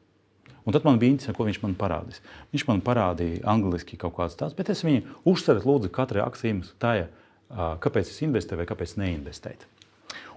[0.68, 2.20] Un tad man bija interesanti, ko viņš man parādīs.
[2.52, 6.92] Viņš man parādīja angliski kaut kādas tādas, bet es viņu uzsveru, lūdzu, katrai akcijai tā,
[7.82, 9.64] kāpēc es investēju vai kāpēc neinvestēt.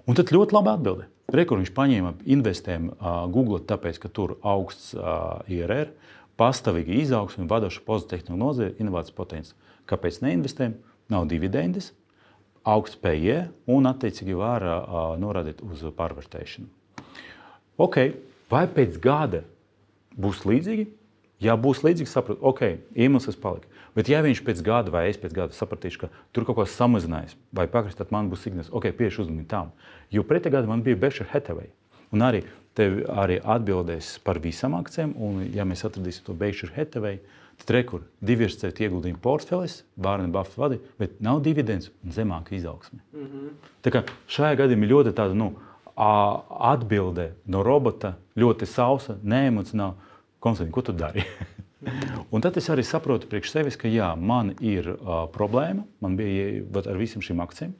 [0.10, 1.10] Un tad ļoti labi atbildēja.
[1.32, 5.94] Rekur viņš paņēma investējumu uh, Google, tāpēc, ka tur augsts uh, IRR,
[6.40, 9.56] pastāvīga izaugsme, vadoša pozitīva nozare, inovācijas potenciāls.
[9.88, 10.76] Kāpēc neinvestējam?
[11.12, 11.92] Nav dividendes,
[12.68, 13.38] augsts PE
[13.72, 16.70] un attiecīgi var uh, norādīt uz pārvērtēšanu.
[17.82, 18.14] Okay.
[18.52, 19.46] Vai pēc gada
[20.20, 20.90] būs līdzīgi.
[21.42, 23.71] Ja būs līdzīgi, saprotu, ok, iemesls palika.
[23.96, 27.36] Bet, ja viņš pēc gada vai es pēc gada sapratīšu, ka tur kaut kas samazinājās
[27.56, 29.74] vai pakris, tad man būs signāls, ok, pievērš uzmanību tam.
[30.14, 31.72] Jo pretī gada man bija Berkshire Hathaway.
[32.12, 32.44] Un arī
[32.78, 37.20] tev arī atbildēs par visām akcijām, un ja mēs atradīsim to Berkshire Hathaway,
[37.62, 43.00] tad rekur diversificēt ieguldījumu portfelis, Vārna Buffett vadīja, bet nav dividends un zemāka izaugsme.
[43.14, 43.50] Mm -hmm.
[43.84, 45.54] Tā kā šajā gadījumā ir ļoti tāda, nu,
[45.96, 49.94] atbilde no robota ļoti sausa, neemocionāla.
[50.40, 51.24] Konstantin, ko tu dari?
[52.32, 56.62] un tad es arī saprotu priekš sevis, ka jā, man ir uh, problēma, man bija
[56.84, 57.74] ar visiem šīm akcijām.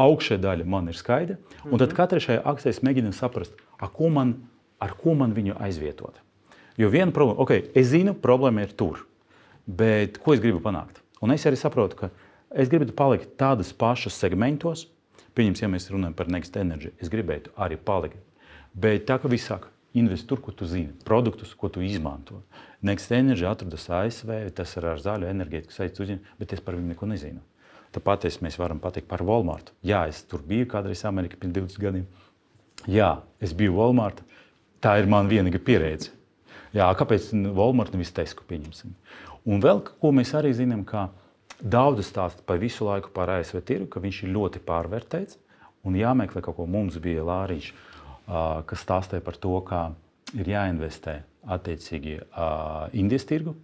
[0.00, 1.36] Augšējā daļa man ir skaidra,
[1.68, 1.96] un tad mhm.
[1.96, 3.54] katrai šai akcijai mēģinām saprast,
[3.94, 4.34] ko man,
[4.82, 6.18] ar ko man viņu aizvietot.
[6.80, 9.04] Jo viena problēma, ok, es zinu, problēma ir tur,
[9.66, 10.98] bet ko es gribu panākt?
[11.22, 12.10] Un es arī saprotu, ka
[12.50, 14.88] es gribu palikt tādas pašas segmentos,
[15.34, 18.20] Pieņems, ja mēs runājam par Next Energy, es gribētu arī palikt.
[18.70, 22.42] Bet tā kā viss saka, investē tur, ko tu zini, produktus, ko tu izmanto.
[22.84, 26.92] Next Energy atrodas ASV, tas ir ar zaļu enerģētiku saistīts uzņēmums, bet es par viņu
[26.92, 27.42] neko nezinu.
[27.94, 29.70] Tāpat mēs varam pateikt par Walmart.
[29.86, 32.06] Jā, es tur biju kādreiz Amerikā pirms 20 gadiem.
[32.90, 34.24] Jā, es biju Walmart.
[34.82, 36.10] Tā ir mana vienīgā pieredze.
[36.74, 38.96] Jā, kāpēc Walmart nevis Tesco pieņemsim?
[39.46, 41.06] Un vēl ko mēs arī zinām, ka
[41.62, 45.38] Daudz stāsta par visu laiku par ASV tirgu, ka viņš ir ļoti pārvērtēts.
[45.84, 47.74] Un jāmeklē kaut ko mums bija Lārīčs,
[48.26, 49.84] kas stāstīja par to, kā
[50.34, 51.18] ir jāinvestē
[51.54, 52.18] attiecīgi
[52.96, 53.54] Indijas tirgu,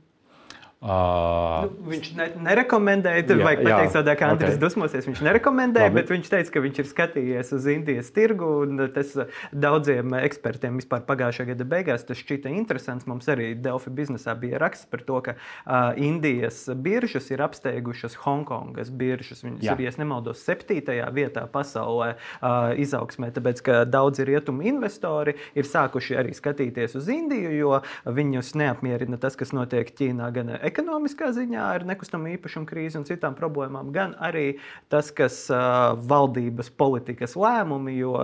[0.80, 4.60] Uh, nu, viņš ne, nerekomendēja, tur vajag pateikt, tādā, ka Andris okay.
[4.62, 5.04] dusmosies.
[5.10, 5.98] Viņš nerekomendēja, Labi.
[5.98, 8.48] bet viņš teica, ka viņš ir skatījies uz Indijas tirgu.
[8.94, 9.10] Tas
[9.52, 13.04] daudziem ekspertiem vispār pagājušā gada beigās tas šķita interesants.
[13.10, 18.88] Mums arī Delfi biznesā bija raksts par to, ka uh, Indijas biržas ir apsteigušas Hongkongas
[18.88, 19.44] biržas.
[19.44, 19.76] Viņas Jā.
[19.76, 26.16] ir, ja nemaldos, septītajā vietā pasaulē uh, izaugsmē, tāpēc ka daudzi rietumu investori ir sākuši
[26.24, 30.32] arī skatīties uz Indiju, jo viņus neapmierina tas, kas notiek Ķīnā.
[30.32, 34.58] Gan ekonomiskā ziņā ar nekustamo īpašumu krīzi un citām problēmām, gan arī
[34.92, 38.14] tas, kas valdības politikas lēmumi, jo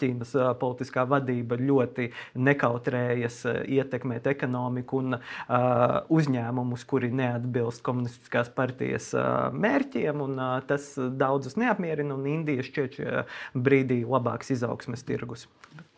[0.00, 2.10] Ķīnas politiskā vadība ļoti
[2.40, 5.18] nekautrējas ietekmēt ekonomiku un
[6.20, 9.12] uzņēmumus, kuri neatbilst komunistiskās partijas
[9.52, 10.24] mērķiem.
[10.24, 15.48] Un, tas daudzus neapmierina, un Indija šķiet šajā brīdī labāks izaugsmes tirgus.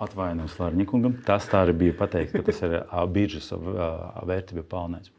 [0.02, 1.16] Atvainojos Lārņikungam.
[1.26, 2.76] Tas tā arī bija pateikt, ka tas ir
[3.14, 5.12] biržas vērtība pelnēs.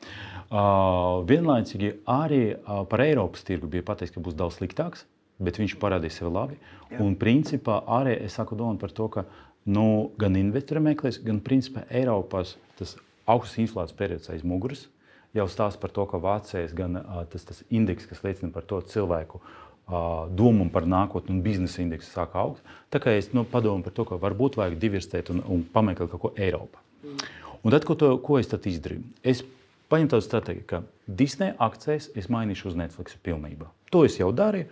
[0.53, 5.07] Uh, vienlaicīgi arī uh, par Eiropas tirgu bija pateikts, ka būs daudz sliktāks.
[5.43, 6.57] bet viņš parādīja sevi labi.
[6.91, 6.99] Jā.
[7.03, 9.25] Un principā arī es saku domu par to, ka
[9.65, 14.85] nu, gan investori meklēs, gan principā Eiropas tas augsts inflācijas periods aiz muguras
[15.33, 16.99] jau stāsta par to, ka Vācijas gan
[17.31, 19.41] tas, tas indeks, kas liecina par to cilvēku
[19.87, 22.63] domu par nākotni un biznesa indeksu sāk augt.
[22.93, 26.21] Tā kā es nu, padomu par to, ka varbūt vajag diversitēt un, un pameklēt kaut
[26.21, 26.79] ko Eiropā.
[27.03, 27.25] Mm.
[27.63, 29.03] Un tad, ko, to, ko es tad izdarīju?
[29.23, 29.43] Es
[29.91, 33.69] paņēmu tādu stratēģiju, ka Disneja akcijas es mainīšu uz Netflix pilnībā.
[33.91, 34.67] To es jau darīju.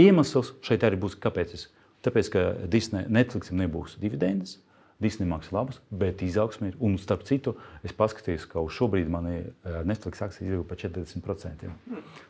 [0.00, 1.68] Iemesls šeit arī būs, kāpēc es.
[2.04, 4.58] Tāpēc, ka Disneja Netflixam nebūs dividendes.
[5.02, 6.76] Disneja maksā labas, bet izaugsme ir.
[6.84, 9.50] Un, starp citu, es paskatījos, ka šobrīd man ir
[9.88, 11.66] Netflix akcijas izauga par 40%.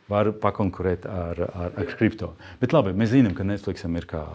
[0.09, 2.33] Var pakonkurēt ar, ar, ar kripto.
[2.61, 4.25] Bet labi, mēs zinām, ka Netflixam ir kā.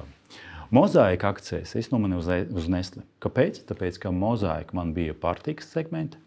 [0.71, 3.03] Mozaika akcijas es nomanīju uz, uz Nestle.
[3.25, 3.65] Kāpēc?
[3.67, 6.21] Tāpēc, ka mozaika man bija pārtikas segmenta.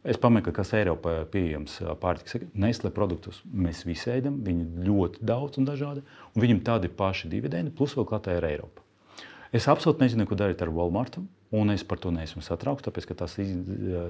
[0.00, 2.46] Es pameklēju, kas Eiropā ir pieejams pārtikas.
[2.56, 6.00] Nestle produktus mēs visi ēdam, viņi ļoti daudz un dažādi,
[6.32, 8.80] un viņam tādi paši dividendi, plus vēl klātā ir Eiropa.
[9.52, 11.26] Es absolūti nezinu, ko darīt ar Walmartu.
[11.50, 13.34] Un es par to neesmu satraukts, tāpēc ka tas,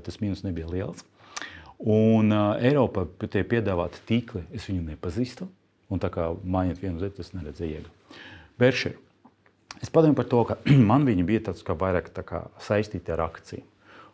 [0.04, 1.06] tas mīnus nebija liels.
[1.80, 5.48] Un uh, Eiropā tie piedāvāti tīkli, es viņu nepazīstu.
[5.90, 8.18] Un tā kā mainīt vienu lietu, tas neredzēju iegūt.
[8.60, 8.98] Berkshire.
[9.80, 10.58] Es padomāju par to, ka
[10.90, 13.64] man viņi bija tāds kā vairāk tā kā saistīti ar akciju.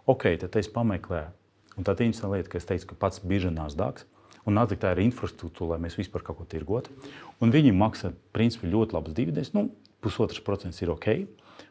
[0.06, 1.32] Ok, tad es pameklēju.
[1.76, 4.06] Un tā ir interesanta lieta, ka es teicu, ka pats birža nāsdāks.
[4.46, 6.94] Un nāc, tā ir infrastruktūra, lai mēs vispār kaut ko tirgotu.
[7.42, 9.50] Un viņi maksā principā ļoti labas dividendes.
[9.56, 9.66] Nu,
[10.04, 11.26] pusotrs procents ir ok.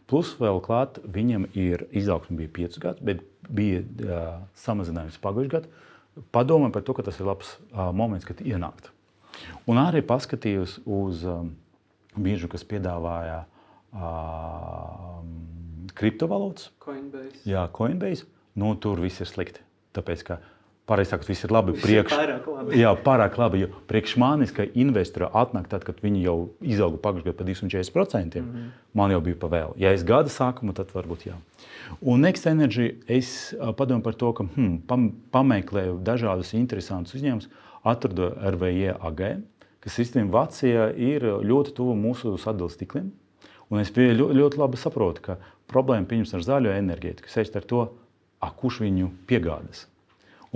[0.10, 4.28] Plus vēl klāt, viņam ir izaugsme bija 5 gadus, bet bija uh,
[4.62, 5.84] samazinājums pagājušajā gadā.
[6.32, 8.92] Padomā par to, ka tas ir labs uh, moments, kad ienākt.
[9.68, 11.52] Un arī paskatījos uz um,
[12.16, 15.20] biežu, kas piedāvāja uh,
[15.98, 16.70] kriptovalūtas.
[16.86, 17.42] Coinbase.
[17.50, 18.30] Jā, Coinbase.
[18.56, 19.64] Nu, tur viss ir slikti.
[19.96, 20.40] Tāpēc, ka
[20.86, 21.74] Pareizi sakot, viss ir labi.
[21.82, 22.76] Priekš, ir pārāk labi.
[22.78, 23.64] Jā, pārāk labi.
[23.64, 28.42] Jo priekš manis, ka investori atnāk tad, kad viņi jau izauga pagājušajā gadā par 240%,
[28.42, 28.68] mm -hmm.
[28.94, 29.74] man jau bija pavēle.
[29.82, 31.34] Ja es gada sākumu, tad varbūt jā.
[32.02, 37.50] Un Next Energy es padomāju par to, ka hmm, pam, pameklēju dažādus interesantus uzņēmumus,
[37.84, 39.42] atradu RVE AG,
[39.80, 43.12] kas īstenībā Vācijā ir ļoti tuvu mūsu sadalījuma tīkliem.
[43.70, 47.82] Un es ļoti, ļoti labi saprotu, ka problēma ar zaļo enerģētiku saistīta ar to,
[48.40, 49.88] a, kurš viņu piegādas.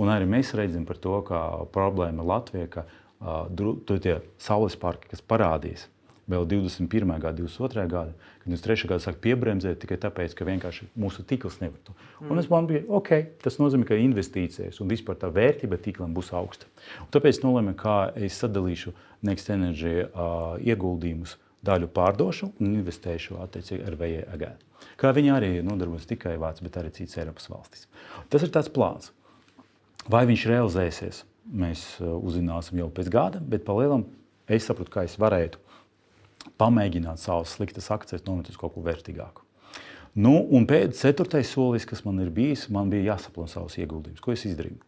[0.00, 1.40] Un arī mēs redzam par to, ka
[1.74, 5.88] problēma Latvijā, ka uh, tie saules parki, kas parādīs
[6.30, 7.10] vēl 21.
[7.18, 7.86] gada, 22.
[7.90, 8.88] gada, kad 23.
[8.90, 11.94] gada sāk piebremzēt tikai tāpēc, ka vienkārši mūsu tīkls nevar to.
[12.20, 12.30] Mm.
[12.30, 16.32] Un es man biju, ok, tas nozīmē, ka investīcijas un vispār tā vērtība tīklam būs
[16.38, 16.70] augsta.
[17.02, 18.94] Un tāpēc nolēmu, kā es sadalīšu
[19.26, 21.36] Next Energy uh, ieguldījumus
[21.66, 24.46] daļu pārdošu un investēšu attiecīgi ar VEG.
[25.00, 27.88] Kā viņi arī nodarbojas tikai Vācijā, bet arī citas Eiropas valstis.
[28.32, 29.10] Tas ir tāds plāns.
[30.08, 34.06] Vai viņš realizēsies, mēs uh, uzzināsim jau pēc gada, bet palielam
[34.48, 35.60] es saprotu, kā es varētu
[36.60, 39.44] pamēģināt savas sliktas akcijas nometīt uz kaut ko vērtīgāku.
[40.18, 44.22] Nu, un pēc ceturtais solis, kas man ir bijis, man bija jāsaplāno savus ieguldījumus.
[44.24, 44.80] Ko es izdarīju?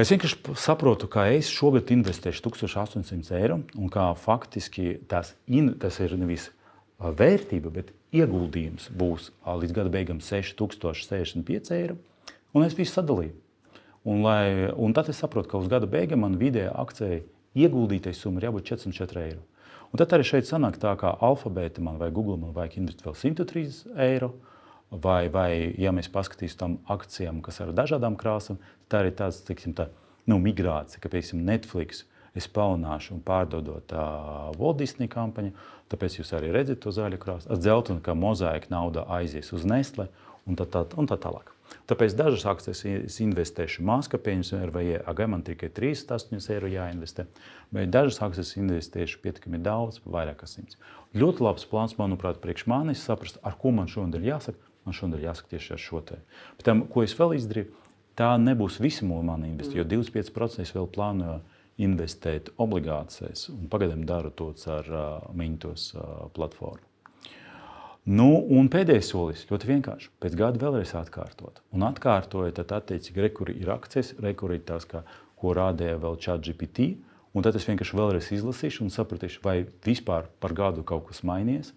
[0.00, 6.00] Es vienkārši saprotu, ka es šogad investēšu 1800 eiro, un kā faktiski tas, in, tas
[6.02, 11.98] ir nevis uh, vērtība, bet ieguldījums būs uh, līdz gada beigām 6065 eiro,
[12.54, 13.36] un es visu sadalīju.
[14.04, 17.22] Un, lai, un tad es saprotu, ka uz gada beigām man vidējā akcijā
[17.56, 19.44] ieguldītais summa ir jābūt 404 eiro.
[19.94, 23.16] Un tad arī šeit sanāk tā, ka alfabēta man vai Google man vajag investēt vēl
[23.20, 24.34] 103 eiro.
[24.90, 28.60] Vai, vai ja mēs paskatīsimies tam akcijām, kas ir ar dažādām krāsām,
[28.92, 29.88] tā ir tāds tiksim, tā,
[30.30, 32.04] nu, migrācija, ka piemēram Netflix
[32.36, 35.54] es pelnāšu un pārdodot uh, Walt Disney kampaņu.
[35.90, 37.50] Tāpēc jūs arī redzat to zaļu krāsu.
[37.50, 40.10] Ar dzeltenu, ka mozaika nauda aizies uz Nestle
[40.46, 41.53] un tā, tā, un tā tālāk.
[41.90, 44.98] Tāpēc dažas akcijas es investēšu mākslā, piemēram, RVE.
[45.10, 47.26] Agam man tikai 3,8 eiro jāinvestē,
[47.74, 50.78] bet dažas akcijas investēšu pietiekami daudz, vairāk kā 100.
[51.14, 54.72] Ļoti labs plāns, manuprāt, priekš manis saprast, ar ko man šodien ir jāsaka.
[54.84, 56.20] Man šodien ir jāsaka tieši ar šo te.
[56.58, 57.70] Bet tam, ko es vēl izdarīju,
[58.18, 61.40] tā nebūs visi mūsu investīcija, jo 25% es vēl plānoju
[61.84, 66.93] investēt obligācijās, un pagaidām daru to ar uh, Mintos uh, platformu.
[68.04, 70.10] Nu, un pēdējais solis ļoti vienkārši.
[70.20, 71.62] Pēc gada vēlreiz atkārtot.
[71.72, 75.00] Un atkārtojot, tad attiecīgi rekuri ir akcijas, rekuri ir tās, kā,
[75.40, 76.90] ko rādīja vēl ChatGPT.
[77.32, 81.72] Un tad es vienkārši vēlreiz izlasīšu un sapratīšu, vai vispār par gadu kaut kas mainījies,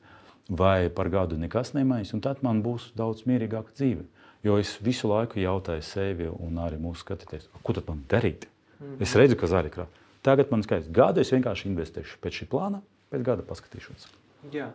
[0.52, 2.12] vai par gadu nekas nemainīs.
[2.14, 4.04] Un tad man būs daudz mierīgāka dzīve.
[4.44, 8.50] Jo es visu laiku jautāju sevi un arī mūsu skatītājiem, ko tad man darīt?
[8.82, 9.00] Mm.
[9.08, 10.04] Es redzu, ka zaļi krāsa.
[10.28, 14.12] Tagad man skaidrs, gadu es vienkārši investēšu pēc šī plāna, pēc gada paskatīšos.
[14.52, 14.68] Jā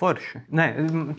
[0.00, 0.40] Forši.
[0.56, 0.66] Nē,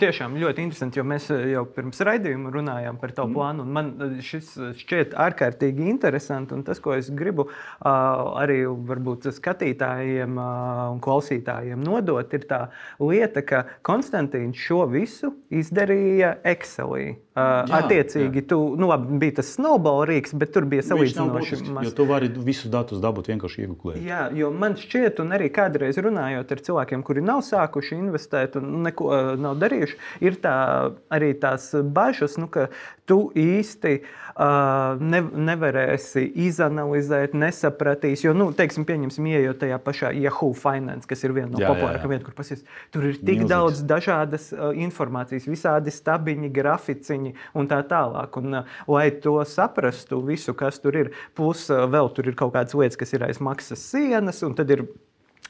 [0.02, 3.36] tiešām ļoti interesanti, jo mēs eh, jau pirms raidījuma runājām par tavu mm.
[3.38, 3.66] plānu.
[3.78, 6.58] Man eh, šis eh, šķiet ārkārtīgi interesanti.
[6.66, 7.48] Tas, ko es gribu
[7.86, 8.64] arī
[9.38, 12.62] skatītājiem un klausītājiem nodot, ir tā
[13.02, 17.20] lieta, ka Konstantīns šo visu izdarīja Excelī.
[17.32, 18.48] Jā, Attiecīgi, jā.
[18.50, 21.86] tu nu, labi, bija tas snowball rīks, bet tur bija salīdzinoši maz.
[21.88, 24.02] Jo tu vari visus datus dabūt vienkārši iegūlēt.
[24.04, 28.71] Jā, jo man šķiet, un arī kādreiz runājot ar cilvēkiem, kuri nav sākuši investēt un
[28.72, 30.56] neko uh, nav darījuši, ir tā,
[31.14, 32.70] arī tās bažas, nu, ka
[33.12, 38.28] tu īsti uh, ne, nevarēsi izanalizēt, nesapratīsi.
[38.28, 42.28] Jo, nu, teiksim, pieņemsim, ieejot tajā pašā Yahoo Finance, kas ir viena no populārākajām vietām,
[42.30, 42.64] kur pasies.
[42.94, 43.52] Tur ir tik Milzīgs.
[43.52, 48.40] daudz dažādas uh, informācijas, visādi stabiņi, graficiņi un tā tālāk.
[48.42, 52.56] Un, uh, lai to saprastu, visu, kas tur ir, plus uh, vēl tur ir kaut
[52.56, 54.88] kādas lietas, kas ir aiz maksas sienas, un tad ir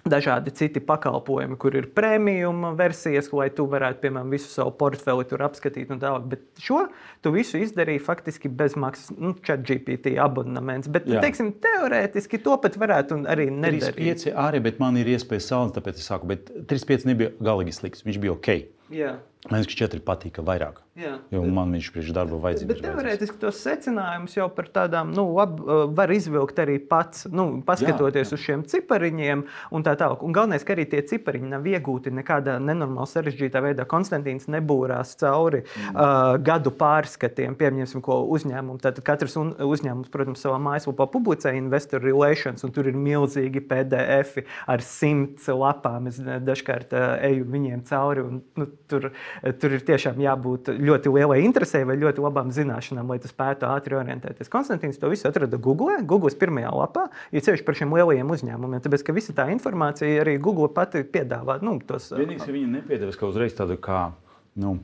[0.08, 5.44] dažādi citi pakalpojumi, kur ir prēmijuma versijas, lai tu varētu, piemēram, visu savu portfeli tur
[5.46, 6.28] apskatīt un tālāk.
[6.32, 6.86] Bet šo
[7.24, 10.90] tu visu izdarīji faktiski bez maksas, nu, chat GPT abonements.
[10.92, 11.24] Bet, Jā.
[11.24, 13.98] teiksim, teorētiski to pat varētu arī nedarīt.
[14.00, 18.06] 3,5 arī, bet man ir iespēja salīdzināt, tāpēc es saku, bet 3,5 nebija galīgi slikts,
[18.08, 18.56] viņš bija ok.
[18.92, 19.16] Jā.
[19.50, 20.84] Man ka 4 patika vairāk.
[21.00, 22.68] Jā, jo man viņš priekš darba vajadzīgs.
[22.68, 25.56] Bet teorētiski tos secinājumus jau par tādām, nu, lab,
[25.96, 28.38] var izvilkt arī pats, nu, paskatoties jā, jā.
[28.38, 30.22] uz šiem cipariņiem un tā tālāk.
[30.28, 33.86] Un galvenais, ka arī tie cipariņi nav iegūti nekādā nenormāli sarežģītā veidā.
[33.90, 35.96] Konstantīns nebūrās cauri mm.
[35.96, 38.78] uh, gadu pārskatiem, piemēram, ko uzņēmumu.
[38.84, 44.44] Tad katrs un, uzņēmums, protams, savā mājaslapā publicē investor relations, un tur ir milzīgi PDF
[44.68, 46.12] ar simts lapām.
[46.12, 49.14] Es dažkārt uh, eju viņiem cauri, un nu, tur,
[49.62, 53.98] tur ir tiešām jābūt ļoti lielai interesē vai ļoti labām zināšanām, lai tu spētu ātri
[54.00, 54.52] orientēties.
[54.52, 58.84] Konstantīns to visu atrada Google, Google pirmajā lapā, jo ceļš par šiem lielajiem uzņēmumiem.
[58.86, 61.60] Tāpēc, ka visa tā informācija arī Google pati piedāvā.
[61.66, 64.12] Nu, tos, Vienīgais, ka viņi nepiedāvās ka uzreiz tādu kā,
[64.62, 64.78] nu,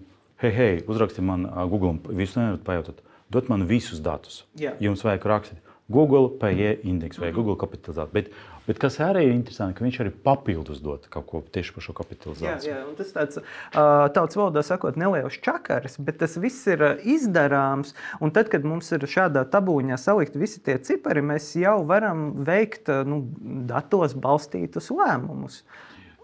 [0.44, 3.02] hei, hei, uzraksti man Google, visu nevarat pajautāt,
[3.34, 4.44] dot man visus datus.
[4.60, 4.76] Jā.
[4.84, 5.64] Jums vajag rakstīt.
[5.88, 7.36] Google PE indeksu vai -hmm.
[7.36, 8.14] Google kapitalizāciju.
[8.14, 8.30] Bet,
[8.68, 11.96] bet kas arī ir interesanti, ka viņš arī papildus dod kaut ko tieši par šo
[11.98, 12.72] kapitalizāciju.
[12.72, 13.42] Jā, jā tas tāds
[13.74, 17.96] tautas valodā sakot, neliels čakars, bet tas viss ir izdarāms.
[18.24, 22.92] Un tad, kad mums ir šādā tabūņā salikt visi tie cipari, mēs jau varam veikt
[23.08, 23.24] nu,
[23.70, 25.64] datos balstītus lēmumus.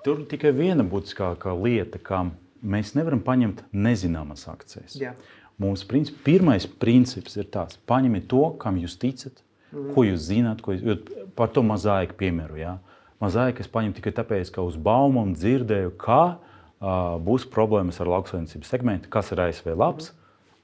[0.03, 2.25] Tur tikai viena būtiskākā lieta, ka
[2.60, 4.97] mēs nevaram paņemt nezināmas akcijas.
[4.99, 5.13] Jā.
[5.62, 9.43] Mums princip, pirmais princips ir tāds: paņemiet to, kam jūs ticat,
[9.93, 10.62] Ko jūs zināt?
[10.63, 11.03] Ko jūs,
[11.38, 12.59] par to mazāku piemēru.
[12.62, 12.77] Ja?
[13.23, 18.73] Mazāku es paņemu tikai tāpēc, ka uz baumām dzirdēju, ka uh, būs problēmas ar lauksaimniecības
[18.73, 20.12] segmentu, kas ir ASV labs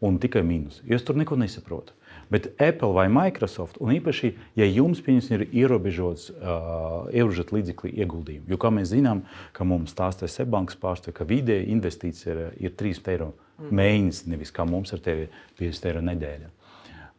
[0.04, 0.82] un tikai mīnus.
[0.88, 1.96] Es tur neko nesaprotu.
[2.30, 5.02] Bet Apple vai Microsoft, un īpaši, ja jums
[5.34, 11.18] ir ierobežots uh, ierobežot līdzekļu ieguldījumu, jo, kā mēs zinām, ka mums stāstīja Sebankas pārstāvja,
[11.18, 13.32] ka vidēji investīcija ir, ir 3 eiro
[13.72, 15.26] mēnesis, nevis kā mums ar tevi
[15.58, 16.52] 50 eiro nedēļā.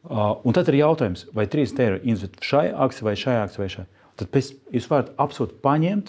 [0.01, 3.73] Uh, un tad ir jautājums, vai 3 eiro investēt šai akcijai vai šai akcijai vai
[3.75, 3.85] šai.
[4.21, 6.09] Tad pēc, jūs varat absolūti paņemt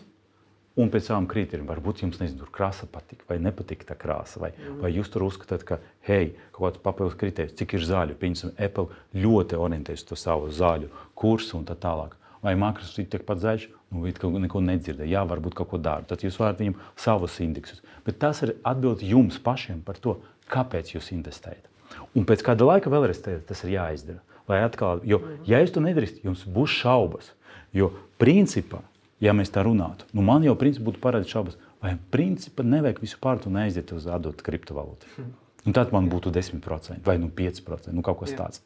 [0.79, 1.67] un pēc savām kritērijiem.
[1.67, 4.39] Varbūt jums nezinu, tur krāsa patīk vai nepatīk tā krāsa.
[4.43, 4.79] Vai, mm.
[4.83, 8.17] vai jūs tur uzskatāt, ka, hei, kaut kāds papildus kritērijs, cik ir zāļu.
[8.21, 12.15] Piemēram, Apple ļoti orientējas uz savu zāļu kursu un tā tālāk.
[12.41, 15.11] Vai Microsoft ir tikpat zaļš, nu, ka neko nedzirdēja.
[15.19, 16.07] Jā, varbūt kaut ko dara.
[16.07, 17.83] Tad jūs varat viņam savus indeksus.
[18.07, 20.17] Bet tas ir atbild jums pašiem par to,
[20.51, 21.70] kāpēc jūs investējat.
[22.17, 24.21] Un pēc kāda laika vēlreiz tas ir jāizdara.
[24.49, 27.31] Lai atkal, jo, ja jūs to nedarīsiet, jums būs šaubas.
[27.75, 28.81] Jo principā,
[29.23, 33.19] ja mēs tā runātu, nu man jau principā būtu parādīt šaubas, vai principā nevajag visu
[33.21, 35.13] pārtu un aiziet uz atdot kriptovalūtu.
[35.15, 35.31] Hmm.
[35.61, 38.63] Un tad man būtu 10% vai nu 5%, nu kaut kas tāds.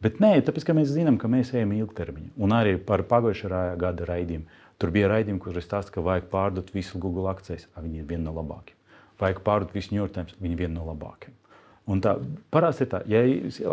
[0.00, 2.32] Bet nē, tāpēc, ka mēs zinām, ka mēs ejam ilgtermiņā.
[2.40, 4.48] Un arī par pagājušā gada raidījumu.
[4.80, 7.66] Tur bija raidījumi, kur es stāstīju, ka vajag pārdot visu Google akcijas.
[7.76, 8.78] Viņi ir viena no labākajām.
[9.20, 10.32] Vajag pārdot visu New York Times.
[10.40, 11.36] Viņi ir viena no labākajām.
[11.88, 12.16] Un tā
[12.52, 13.22] parasti ir tā, ja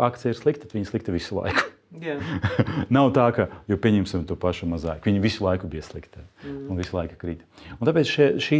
[0.08, 1.66] akcija ir slikta, tad viņa ir slikta visu laiku.
[2.02, 2.20] Yeah.
[2.94, 6.66] Nav tā, ka, jo pieņemsim to pašu mazāk, viņi visu laiku bija slikti mm.
[6.68, 7.46] un visu laiku krīt.
[7.78, 8.58] Un tāpēc šie, šī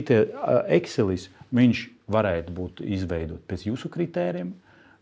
[0.79, 4.55] Excelis, viņš varētu būt izveidot pēc jūsu kritērijiem,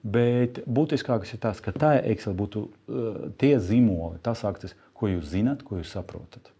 [0.02, 5.30] bet būtiskākais ir tas, ka tā Excel būtu uh, tie zīmoli, tas akcijas, ko jūs
[5.30, 6.50] zināt, ko jūs saprotat.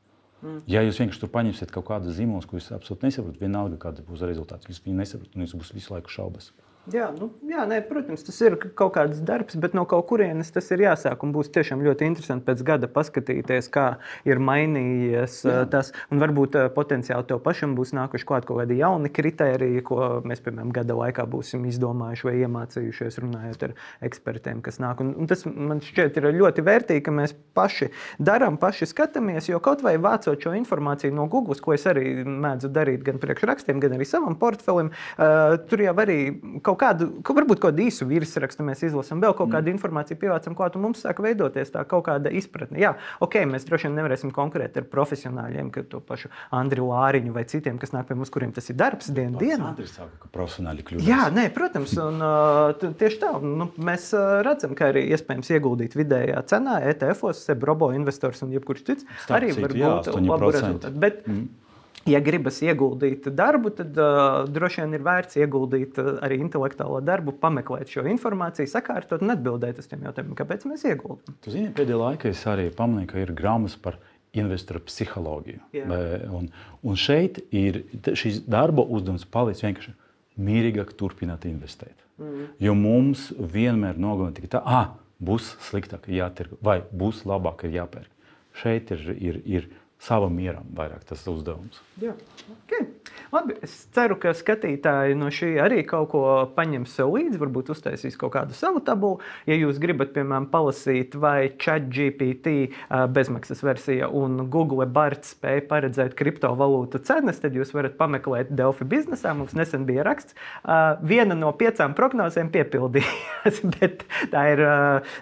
[0.44, 0.60] Mm.
[0.70, 4.22] Ja jūs vienkārši tur paņemsiet kaut kādu zīmolu, ko jūs absolūti nesaprotat, vienalga, kāda būs
[4.28, 6.52] rezultāts, jūs viņu nesaprotat un jūs būs visu laiku šaubas.
[6.52, 6.65] Mm.
[6.92, 10.68] Jā, nu, jā nē, protams, tas ir kaut kāds darbs, bet no kaut kurienes tas
[10.70, 11.24] ir jāsāk.
[11.34, 13.86] Būs tiešām ļoti interesanti pēc gada paskatīties, kā
[14.28, 15.56] ir mainījies jā.
[15.72, 15.90] tas.
[16.14, 20.94] Un varbūt potenciāli tev pašam būs nākuši kaut kādi jauni kriteriji, ko mēs, piemēram, gada
[20.98, 23.74] laikā būsim izdomājuši vai iemācījušies runājot ar
[24.06, 25.02] ekspertiem, kas nāk.
[25.02, 27.90] Un, un tas man šķiet ir ļoti vērtīgi, ka mēs paši
[28.22, 32.70] darām, paši skatāmies, jo kaut vai vācot šo informāciju no Google, ko es arī mēdzu
[32.70, 36.20] darīt gan priekšrakstiem, gan arī savam portfelim, uh, tur jau arī
[36.62, 39.76] kaut kaut kādu, varbūt kaut kādu īsu virsrakstu mēs izlasām, vēl kaut kādu mm.
[39.76, 42.78] informāciju pievācam klāt, un mums sāk veidoties tā kaut kāda izpratne.
[42.82, 47.46] Jā, ok, mēs droši vien nevarēsim konkurēt ar profesionāļiem, kā to pašu Andriu Lāriņu vai
[47.48, 49.72] citiem, kas nāk pie mums, kuriem tas ir darbs dienas dienā.
[49.72, 51.08] Andris saka, ka profesionāļi kļūst.
[51.08, 55.96] Jā, nē, protams, un uh, tieši tā, nu, mēs uh, redzam, ka arī iespējams ieguldīt
[55.98, 60.98] vidējā cenā, ETF-os, Sebrobo investors un jebkurš cits Starp arī var būt labu rezultātu.
[62.06, 67.34] Ja gribas ieguldīt darbu, tad uh, droši vien ir vērts ieguldīt uh, arī intelektuālo darbu,
[67.42, 71.38] pameklēt šo informāciju, sakārtot un atbildēt uz tiem jautājumiem, kāpēc mēs ieguldām.
[71.42, 73.98] Tu zini, pēdējā laikā es arī pamanīju, ka ir grāmatas par
[74.36, 75.62] investoru psiholoģiju.
[76.36, 76.50] Un,
[76.84, 79.94] un šeit ir šīs darba uzdevums palicis vienkārši
[80.46, 81.96] mierīgāk turpināt investēt.
[82.20, 82.44] Mm.
[82.62, 88.12] Jo mums vienmēr nogalina tikai tā, ah, būs sliktāk jātirgo vai būs labāk jāpērk.
[88.56, 89.68] Šeit ir, ir, ir
[90.02, 91.80] savam mieram vairāk tas uzdevums.
[92.02, 92.14] Jā.
[92.62, 92.88] Okay.
[93.34, 96.22] Labi, es ceru, ka skatītāji no šī arī kaut ko
[96.56, 99.18] paņems sev līdzi, varbūt uztaisīs kaut kādu savu tabulu.
[99.48, 102.54] Ja jūs gribat, piemēram, palasīt, vai ChatGPT
[103.12, 109.34] bezmaksas versija un Google Barts spēja paredzēt kriptovalūtu cenas, tad jūs varat pameklēt Delfi biznesā.
[109.36, 110.36] Mums nesen bija raksts.
[111.06, 114.64] Viena no piecām prognozēm piepildījās, bet tā ir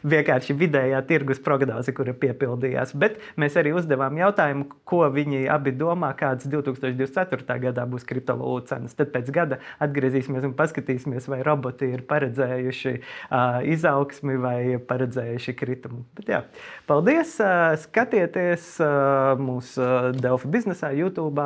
[0.05, 2.95] vienkārši vidējā tirgus prognoze, kura piepildījās.
[3.01, 7.73] Bet mēs arī uzdevām jautājumu, ko viņi abi domā, kāds 2024.
[7.75, 8.95] Gadā būs kriptovalūtu cenas.
[8.95, 16.05] Tad pēc gada atgriezīsimies un paskatīsimies, vai roboti ir paredzējuši uh, izaugsmi vai paredzējuši kritumu.
[16.15, 16.41] Bet, jā,
[16.89, 17.37] paldies!
[17.43, 21.45] Uh, skatieties uh, mūsu Delfa biznesā, YouTube,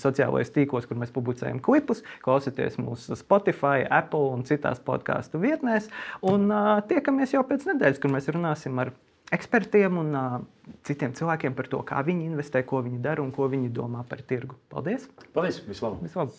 [0.00, 5.90] sociālajos tīklos, kur mēs publicējam klipus, klausieties mūsu Spotify, Apple un citās podkāstu vietnēs.
[6.24, 8.94] Un uh, tiekamies jau pēc nedēļas, kur mēs runāsim ar
[9.32, 10.40] ekspertiem un uh,
[10.86, 14.20] citiem cilvēkiem par to, kā viņi investē, ko viņi dara un ko viņi domā par
[14.26, 14.54] tirgu.
[14.72, 15.08] Paldies!
[15.36, 15.62] Paldies!
[15.68, 16.02] Vislabāk!
[16.04, 16.32] Vislabāk.